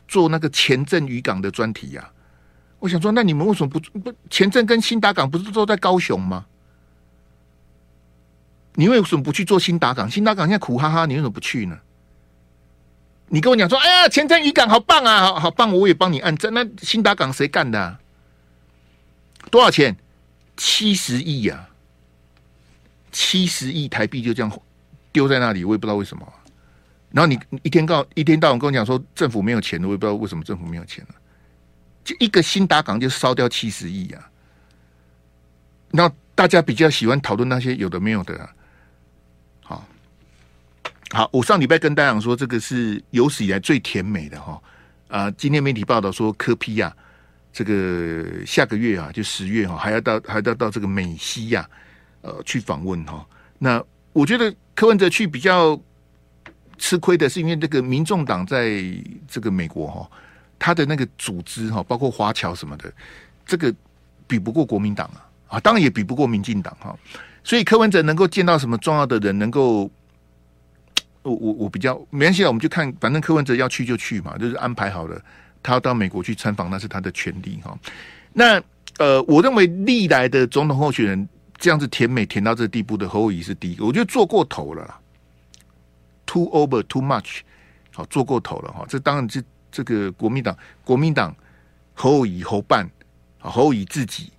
[0.06, 2.12] 做那个前镇渔港的专题呀、啊。
[2.78, 6.44] 我想说，那你们为什么不不前镇跟新达港不是都在高雄吗？
[8.74, 10.10] 你为什么不去做新达港？
[10.10, 11.78] 新达港现在苦哈哈，你为什么不去呢？
[13.28, 16.52] 你跟我讲说，哎呀，前镇渔港好棒啊，好好棒，我也帮你按赞。
[16.52, 17.98] 那新达港谁干的？
[19.50, 19.96] 多少钱？
[20.56, 21.68] 七十亿呀！
[23.10, 24.60] 七十亿台币就这样
[25.12, 26.30] 丢在那里，我也不知道为什么。
[27.10, 31.14] 然后你一天到一天到晚跟我讲说政府没有钱，我也不知道为什么政府没有钱了。
[32.04, 34.30] 就一个新达港就烧掉七十亿啊！
[35.90, 38.50] 那大家比较喜欢讨论那些有的没有的啊。
[41.14, 44.58] 好，我上礼拜跟大家讲说，这个是有史以来最甜美的哈
[45.08, 45.30] 啊！
[45.32, 46.90] 今天媒体报道说，科皮亚，
[47.52, 51.68] 这个下个月啊，就十月哈，还要到还要到这个美西亚
[52.22, 53.26] 呃去访问哈。
[53.58, 55.78] 那我觉得柯文哲去比较
[56.78, 58.82] 吃亏的是，因为这个民众党在
[59.28, 60.10] 这个美国哈。
[60.58, 62.90] 他的那个组织哈，包括华侨什么的，
[63.44, 63.74] 这个
[64.26, 66.96] 比不过国民党啊啊，当然也比不过民进党哈。
[67.44, 69.90] 所以柯文哲能够见到什么重要的人，能够
[71.22, 75.20] 我我我比较没关系啊，我们就看，反正柯文哲要去就去嘛，就是安排好了，
[75.62, 77.78] 他要到美国去参访，那是他的权利哈。
[78.32, 78.62] 那
[78.98, 85.00] 呃，我认为历来的总统候选人这样子甜美甜到这地步的侯友宜是第一个，我觉得做过头了啦
[86.26, 87.40] ，too over too much，
[87.92, 88.84] 好做过头了哈。
[88.88, 89.42] 这当然是。
[89.74, 90.54] 这个国民党，
[90.84, 91.34] 国民党
[91.94, 92.84] 侯友宜侯办
[93.40, 94.30] 啊，侯友宜自己，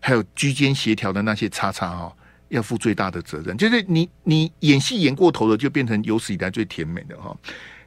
[0.00, 2.16] 还有居间协调的那些叉叉哈，
[2.50, 3.56] 要负最大的责任。
[3.56, 7.36] 就是你你演戏演过头了，就变成有史以来最甜美的哈。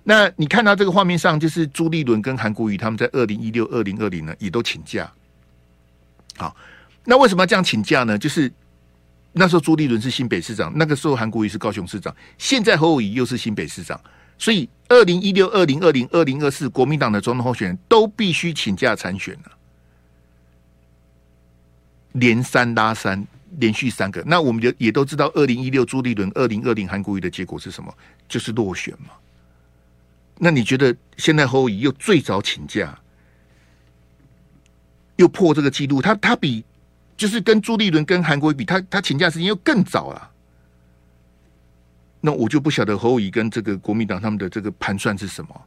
[0.04, 5.10] 那你看到这个画面上，就是朱立伦跟韩国瑜他们在二零一六、二零二零呢，也都请假。
[6.36, 6.54] 好，
[7.06, 8.18] 那为什么要这样请假呢？
[8.18, 8.52] 就是
[9.32, 14.00] 那时候朱立伦是新北市长，那个时候韩国瑜是高雄市长，现在侯友宜又是新北市长。
[14.36, 19.52] 所以，二零一六、二零二零、二零二四，国民党的总统候选人都必须请假参选了，
[22.14, 23.26] 连三拉三，
[23.58, 24.24] 连续三个。
[24.26, 27.94] 那我们就也都知道，二零一六朱立伦，二零二零韩国瑜的结果是什么？
[28.28, 29.14] 就是落选嘛。
[30.38, 33.00] 那你觉得现在侯友又最早请假，
[35.16, 36.02] 又破这个记录？
[36.02, 36.66] 他他比
[37.16, 40.32] 就是跟朱立伦、跟韩国瑜比，他他请假时间又更早了。
[42.20, 45.62] 那我就不晓得侯友跟这个国民党他们的这个盘算是什么。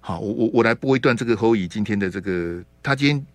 [0.00, 3.26] 好，我我我来播一段这个侯友今天的这个，他今天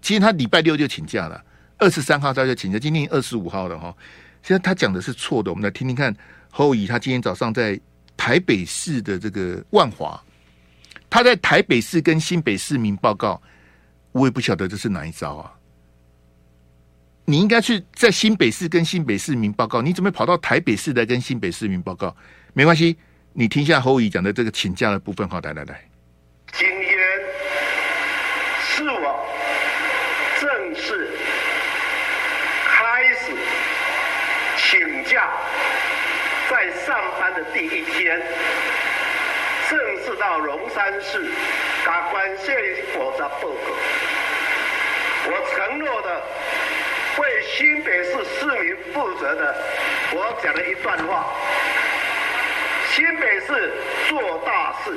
[0.00, 1.44] 其实他礼拜六就请假了，
[1.78, 3.94] 二十三号他就请假，今天二十五号了哈。
[4.42, 6.14] 现在他讲的是错的，我们来听听看
[6.50, 7.78] 侯乙他今天早上在
[8.16, 10.20] 台北市的这个万华，
[11.08, 13.40] 他在台北市跟新北市民报告，
[14.12, 15.52] 我也不晓得这是哪一招啊。
[17.24, 22.16] 你应该去在新北市跟新北市民报告，你怎么跑到台北市来跟新北市民报告？
[22.54, 22.96] 没关系，
[23.34, 25.28] 你听一下侯乙讲的这个请假的部分。
[25.28, 25.88] 好，来来来，
[26.52, 26.98] 今天
[28.62, 29.26] 是我
[30.40, 31.10] 正式
[32.64, 33.32] 开始
[34.56, 35.28] 请假，
[36.48, 37.44] 在上班的
[38.08, 38.22] 第一天，
[39.68, 41.30] 正式到龙山市，
[41.84, 42.54] 把关谢
[42.94, 43.50] 我的报告。
[45.26, 46.22] 我承诺的，
[47.20, 49.54] 为新北市市民负责的，
[50.12, 51.26] 我讲了一段话。
[52.92, 53.74] 新北市
[54.08, 54.96] 做大事，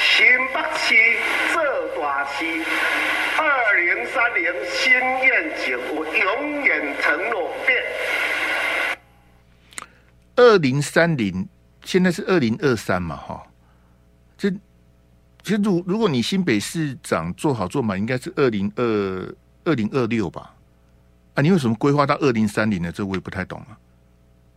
[0.00, 1.18] 新北市
[1.52, 1.62] 做
[2.00, 2.46] 大事。
[3.36, 7.84] 二零三零新愿景，我永远承诺变。
[10.36, 11.46] 二零三零，
[11.84, 13.16] 现在是二零二三嘛？
[13.16, 13.42] 哈，
[14.36, 14.50] 这
[15.42, 20.54] 其实如如果你新北市长做好做满，应该是二零二二零二六吧？
[21.34, 22.92] 啊，你为什么规划到二零三零呢？
[22.92, 23.78] 这我也不太懂啊。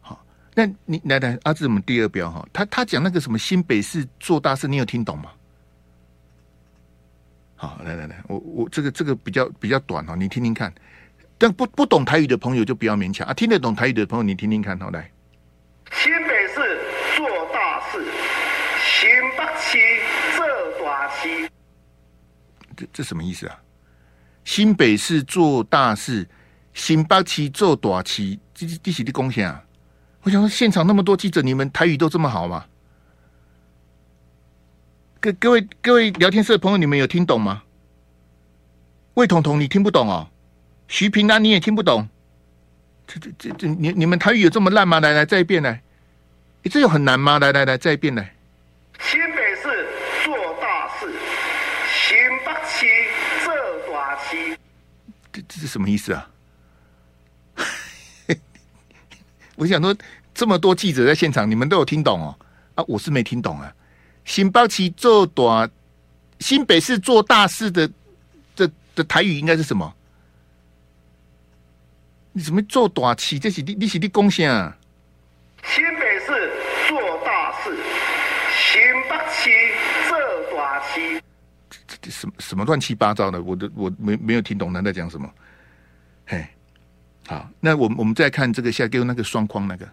[0.02, 5.32] 好那你来来，阿志，我们第二标哈，他他讲那个什么新北市做大事，你有听懂吗？
[7.56, 10.74] 好，来来来，我我这个这个比较比较短哈，你听听看。
[11.38, 15.10] 但不不懂台语的朋友就不要勉强啊，听得懂台语的朋友你听听看，好来。
[15.92, 16.35] 新北，
[19.06, 19.78] 新北市
[20.36, 21.49] 做大事。
[22.76, 23.62] 这这什么意思啊？
[24.43, 26.28] 新北市做大事，
[26.74, 29.64] 新北市做大事，这这这是的贡献啊。
[30.24, 32.66] 我想说，现场那么多记者，你们台语都这么好吗？
[35.20, 37.62] 各各位各位聊天室的朋友，你们有听懂吗？
[39.14, 40.28] 魏彤彤，你听不懂哦？
[40.88, 42.10] 徐平安，你也听不懂？
[43.06, 44.99] 这这这这，你你们台语有这么烂吗？
[44.99, 45.84] 来来，再一遍来，
[46.64, 47.38] 你这有很难吗？
[47.38, 48.35] 来来来，再一遍来。
[49.00, 49.88] 新北市
[50.24, 51.12] 做大事，
[51.91, 52.86] 新北市
[53.43, 53.54] 做
[53.93, 54.58] 大事。
[55.32, 56.30] 这这是什么意思啊？
[59.56, 59.96] 我想说，
[60.34, 62.38] 这么多记者在现场，你们都有听懂哦？
[62.76, 63.74] 啊，我是没听懂啊。
[64.24, 65.70] 新北市做大，
[66.39, 67.89] 新北市做大事的，
[68.56, 69.93] 的的台语应该是什么？
[72.34, 73.39] 你怎么做大事？
[73.39, 74.76] 这是你你是你贡献啊？
[75.64, 76.52] 新北市
[76.89, 77.78] 做大事，
[79.32, 80.10] 新北市
[80.50, 81.22] 做大事。
[81.88, 83.42] 这这什么什么乱七八糟的？
[83.42, 85.30] 我都我没没有听懂他在讲什么？
[86.26, 86.46] 嘿。
[87.28, 89.90] 好，那我们我们再看这个下给我那个双框那个，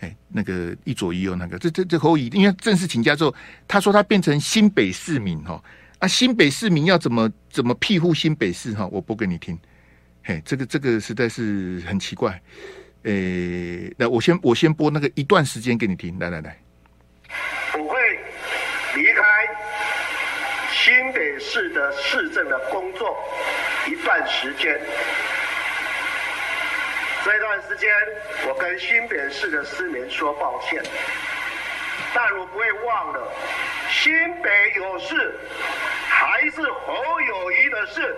[0.00, 3.34] 哎，那个一左一右那个，这这这侯乙，因为正式请假之后，
[3.66, 5.58] 他说他变成新北市民哈，
[6.00, 9.58] 啊，新北市民要怎么怎么庇护新北市哈，我播给你听，
[10.22, 12.38] 嘿，这个这个实在是很奇怪，
[13.04, 16.58] 诶，那我先我先播那个一段时间给你听，来来来，
[17.78, 17.98] 我会
[18.96, 19.22] 离开
[20.74, 23.16] 新北市的市政的工作
[23.86, 24.78] 一段时间。
[27.24, 27.90] 这段时间，
[28.46, 30.82] 我跟新北市的市民说抱歉，
[32.14, 33.32] 但我不会忘了，
[33.90, 35.38] 新北有事，
[36.08, 38.16] 还是侯友谊的事，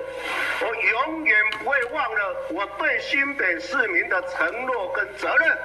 [0.61, 0.67] 我
[1.09, 5.59] 永远不会忘了我对新北市民的承诺跟责任，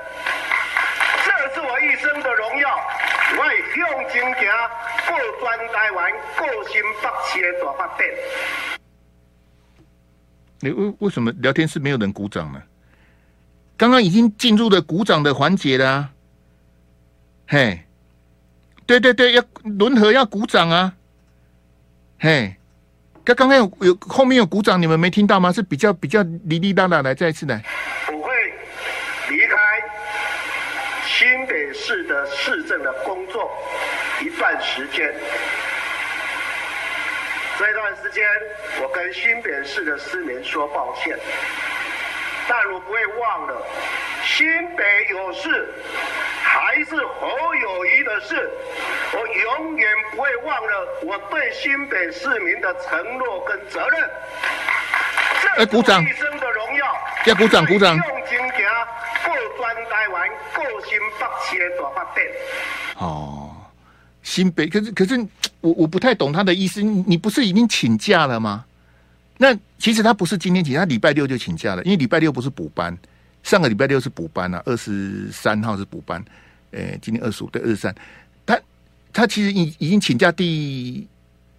[1.26, 2.70] 这是我一生的荣耀。
[3.36, 4.52] 我会向前行，
[5.08, 8.08] 过专台湾，过新北市的大发展。
[10.60, 12.62] 你为为什么聊天室没有人鼓掌呢？
[13.76, 16.10] 刚刚已经进入了鼓掌的环节了，啊，
[17.48, 17.84] 嘿，
[18.86, 20.94] 对对对，要轮河要鼓掌啊，
[22.20, 22.56] 嘿，
[23.24, 25.52] 刚刚有有后面有鼓掌，你们没听到吗？
[25.52, 27.64] 是比较比较哩哩啦啦，来再一次来。
[28.12, 28.34] 我会
[29.30, 29.58] 离开
[31.06, 33.50] 新北市的市政的工作
[34.22, 35.14] 一段时间，
[37.58, 38.24] 这段时间
[38.82, 41.18] 我跟新北市的市民说抱歉。
[42.48, 43.62] 但我不会忘了，
[44.26, 45.74] 新北有事，
[46.42, 48.50] 还是侯友谊的事。
[49.14, 54.10] 我永远不会忘了我对新北市民的承诺跟责任。
[55.58, 56.04] 哎，鼓掌！
[56.04, 57.96] 一生的荣耀，要鼓掌，鼓掌。
[57.96, 58.68] 用金钱
[59.24, 62.24] 过专台湾，过新北市的大发展。
[62.98, 63.56] 哦，
[64.24, 65.18] 新北，可是可是，
[65.62, 66.82] 我我不太懂他的意思。
[66.82, 68.66] 你不是已经请假了吗？
[69.44, 72.98] 那其实他不是今天请，他礼拜六就请假了，因为礼拜六不是补班，
[73.44, 76.24] 上个礼拜六是补班啊，二十三号是补班，
[76.72, 77.94] 诶，今天二十五对二十三，
[78.46, 78.58] 他
[79.12, 81.06] 他其实已已经请假第，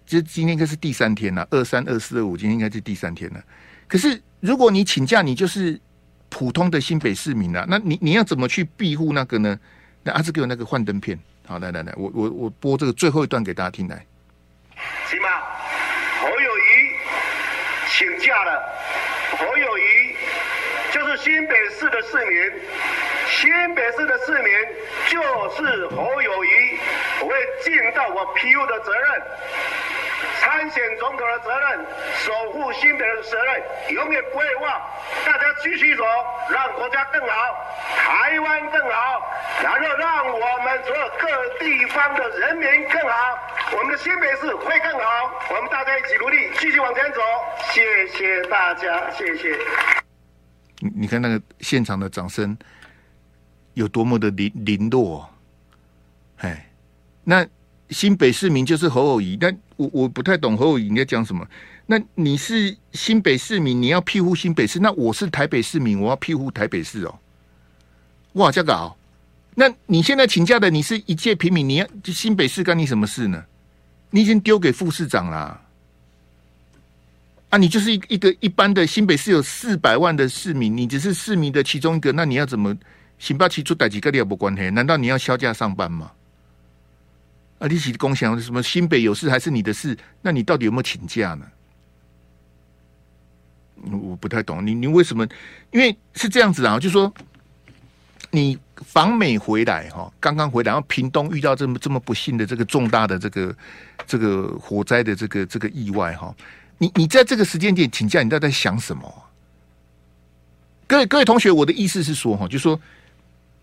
[0.03, 3.43] 就今天应该是第三天了，二三二四二五今天应该是第三天了。
[3.87, 5.79] 可是如果你请假，你就是
[6.29, 9.59] 普通的新北市民了，那你你要怎么去庇护那个呢？
[10.01, 14.03] 那阿志给我那个幻灯片，好，来来来，我我我播这个最后一段给大家听来。
[15.07, 15.27] 起码。
[17.97, 18.61] 请假了，
[19.37, 20.17] 侯友谊
[20.91, 22.51] 就是新北市的市民，
[23.29, 24.53] 新北市的市民
[25.07, 25.21] 就
[25.55, 26.77] 是侯友谊，
[27.21, 29.09] 我会尽到我 P U 的责任。
[30.39, 34.81] 参选总统的责任，守护新北的责任，永远不会忘。
[35.25, 36.03] 大家继续走，
[36.49, 37.33] 让国家更好，
[37.95, 39.21] 台湾更好，
[39.63, 43.37] 然后让我们所有各地方的人民更好，
[43.77, 45.31] 我们的新北市会更好。
[45.49, 47.19] 我们大家一起努力，继续往前走。
[47.71, 49.57] 谢谢大家，谢谢。
[50.79, 52.57] 你你看那个现场的掌声
[53.73, 55.29] 有多么的零零落，
[56.37, 56.69] 哎，
[57.23, 57.45] 那。
[57.91, 61.45] 新北市民就是侯友宜，但我我不太懂侯友宜应该讲什么。
[61.85, 67.19] 那你是新北市民，你要庇护新北市；那我是台北市民，我要庇护台北市哦。
[68.33, 68.97] 哇，这个好。
[69.53, 73.43] 那你现在请假的，你是一介平民，你要新北市干你什么事呢？
[74.09, 75.61] 你已经丢给副市长啦。
[77.49, 82.75] 啊，你就是一一个一般的新北市有四百万的市民，你只是市民的其中一个，那你要怎么
[83.19, 83.47] 行吧？
[83.47, 84.69] 提出代几个你也不关系？
[84.71, 86.11] 难道你要销假上班吗？
[87.57, 87.67] 啊！
[87.67, 89.97] 你起的共享什么新北有事还是你的事？
[90.21, 91.45] 那你到底有没有请假呢？
[93.91, 95.25] 我不太懂你，你为什么？
[95.71, 97.13] 因为是这样子啊，就说
[98.31, 103.55] 你访美回来哈，刚刚回来，然后屏东遇到这么这么不幸的这个重大的这个
[104.05, 106.35] 这个火灾的这个这个意外哈，
[106.77, 109.23] 你你在这个时间点请假，你到底在想什么？
[110.87, 112.77] 各位各位同学，我的意思是说哈，就说。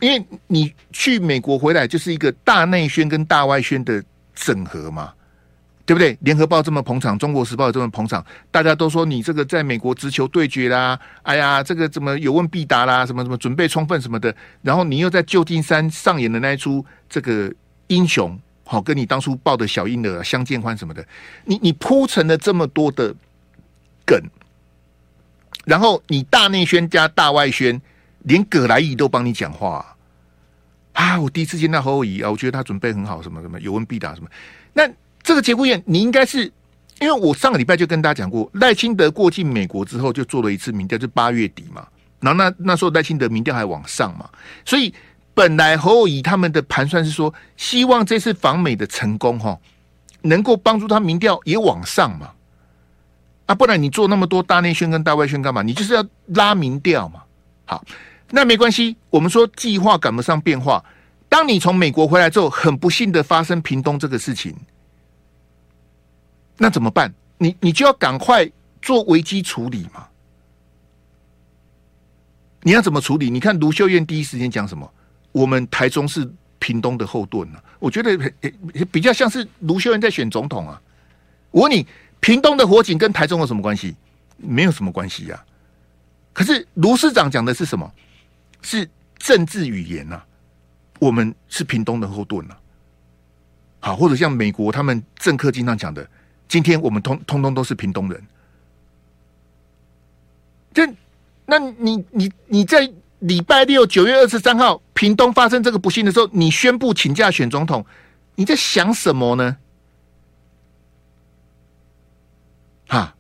[0.02, 4.02] 因为你去美国回来就是一个大内宣跟大外宣的
[4.34, 5.12] 整合嘛，
[5.86, 6.18] 对不对？
[6.22, 17.54] 联合报这么捧场，中国时报这么捧场，大家都说你这个在美国直球对决啦，哎呀，这个怎么有问必答啦，什么什么准备充分什么的，然后你又在旧金山上演的那一出这个
[17.86, 21.06] 英雄，好，跟你当初抱的小婴儿相见欢什么的，
[21.44, 23.14] 你你铺成了这么多的
[24.04, 24.20] 梗，
[25.64, 27.80] 然后你大内宣加大外宣，
[28.24, 29.91] 连葛莱仪都帮你讲话。
[30.92, 34.28] 啊我第一次见到侯友宜啊，我觉得他准备很好，什么什么有问必答什么。
[34.72, 34.88] 那
[35.22, 36.44] 这个节骨眼，你应该是
[37.00, 41.86] 因为我上个礼拜就跟大家讲过，赖清德过境美国之后就做了一次民调，就八月底嘛。
[42.20, 44.28] 然后那那时候赖清德民调还往上嘛，
[44.64, 44.92] 所以
[45.34, 49.58] 本来侯友宜他们的盘算是说，希望这次访美的成功哈，
[50.20, 52.30] 能够帮助他民调也往上嘛。
[53.46, 55.62] 啊，不然你做那么多大内宣跟大外宣干嘛？
[55.62, 57.22] 你就是要拉民调嘛。
[57.64, 57.82] 好。
[58.34, 60.82] 那没关系，我们说计划赶不上变化。
[61.28, 64.56] 当你从美国回来之后，很不幸的发生屏东这个事情，
[66.56, 67.12] 那怎么办？
[67.36, 70.06] 你你就要赶快做危机处理嘛。
[72.62, 73.28] 你要怎么处理？
[73.28, 74.90] 你看卢秀燕第一时间讲什么？
[75.32, 76.26] 我们台中是
[76.58, 77.62] 屏东的后盾啊。
[77.78, 78.16] 我觉得
[78.90, 80.80] 比较像是卢秀燕在选总统啊。
[81.50, 81.86] 我问你，
[82.20, 83.94] 屏东的火警跟台中有什么关系？
[84.38, 85.44] 没有什么关系呀。
[86.32, 87.92] 可是卢市长讲的是什么？
[88.62, 88.88] 是
[89.18, 90.26] 政治语言呐、啊，
[90.98, 92.60] 我们是屏东的后盾呐、啊。
[93.80, 96.08] 好，或者像美国他们政客经常讲的，
[96.48, 98.24] 今天我们通通通都是屏东人。
[100.72, 100.86] 这，
[101.44, 107.84] 那你你你在礼拜六九月二十三号屏东发生这个不幸的时候，你宣布请假选总统，
[108.36, 109.56] 你在想什么呢？
[112.86, 113.14] 哈，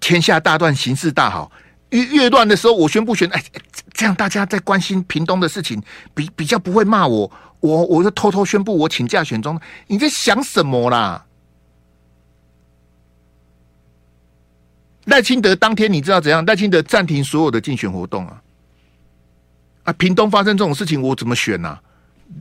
[0.00, 1.50] 天下大乱，形势大好。
[1.94, 3.42] 越越乱的时候，我宣布选，哎，
[3.92, 5.80] 这样大家在关心屏东的事情，
[6.14, 7.30] 比比较不会骂我，
[7.60, 9.60] 我我就偷偷宣布我请假选中。
[9.86, 11.24] 你在想什么啦？
[15.04, 16.44] 赖清德当天你知道怎样？
[16.46, 18.42] 赖清德暂停所有的竞选活动啊！
[19.84, 21.82] 啊，屏东发生这种事情，我怎么选呢、啊？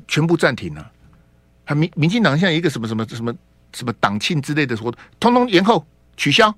[0.07, 0.91] 全部暂停了、啊。
[1.65, 3.35] 还民民进党现在一个什么什么什么
[3.73, 5.85] 什么党庆之类的活动，通通延后
[6.17, 6.55] 取消。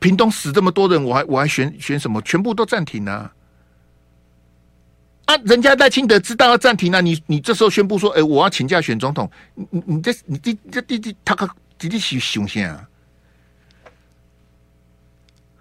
[0.00, 2.20] 屏东死这么多人，我还我还选选什么？
[2.22, 3.32] 全部都暂停啊！
[5.26, 12.88] 啊，人家赖清德知道要暂停了，你你这时候宣布说，哎，我要请假选总统，你你你这你这这这这他可直接是熊线啊！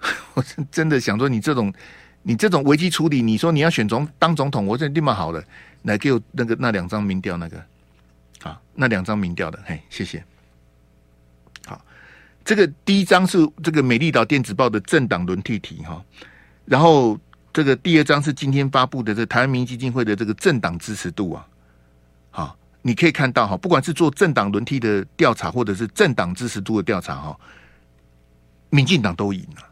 [0.35, 1.73] 我真真的想说，你这种
[2.21, 5.43] 你这种危机处理，你说你要选总当总统，我这立马好了，
[5.83, 7.57] 来给我那个那两张民调那个，
[8.43, 10.23] 啊，那两张民调的，嘿，谢谢。
[12.45, 15.99] 这个第一张是这个《美丽岛电子报》的政党轮替题哈，
[16.63, 17.19] 然后
[17.51, 21.47] 这个第二张是今天发布的这台湾民意基金会的这个政党支持度啊，
[22.29, 27.35] 好，你可以看到哈，不管是做政党轮替的调查，或者是政党支持度的调查哈，
[28.69, 29.63] 民进党都赢了。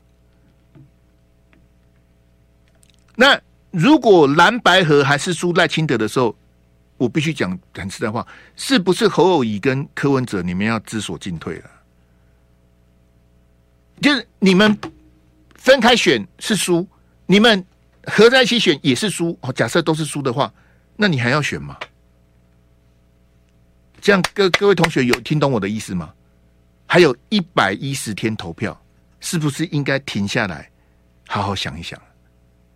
[3.16, 6.36] 那如果蓝白合还是输赖清德的时候，
[6.98, 11.70] 我必须讲很实在话，是不是侯友宜跟柯文哲你们要知所进退了？
[14.04, 14.78] 就是你们
[15.56, 16.86] 分开选是输，
[17.26, 17.66] 你们
[18.06, 19.36] 合在一起选也是输。
[19.42, 20.54] 哦，假设都是输的话，
[20.98, 21.78] 那你还要选吗？
[24.02, 26.14] 这样各各位同学有听懂我的意思吗？
[26.86, 28.78] 还有一百一十天投票，
[29.22, 30.70] 是不是应该停下来，
[31.26, 31.98] 好好想一想？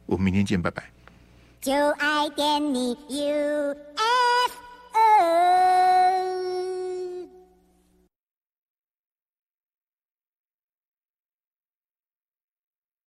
[0.05, 0.81] 我明天见，拜拜。
[1.59, 3.75] 就爱点你 UFO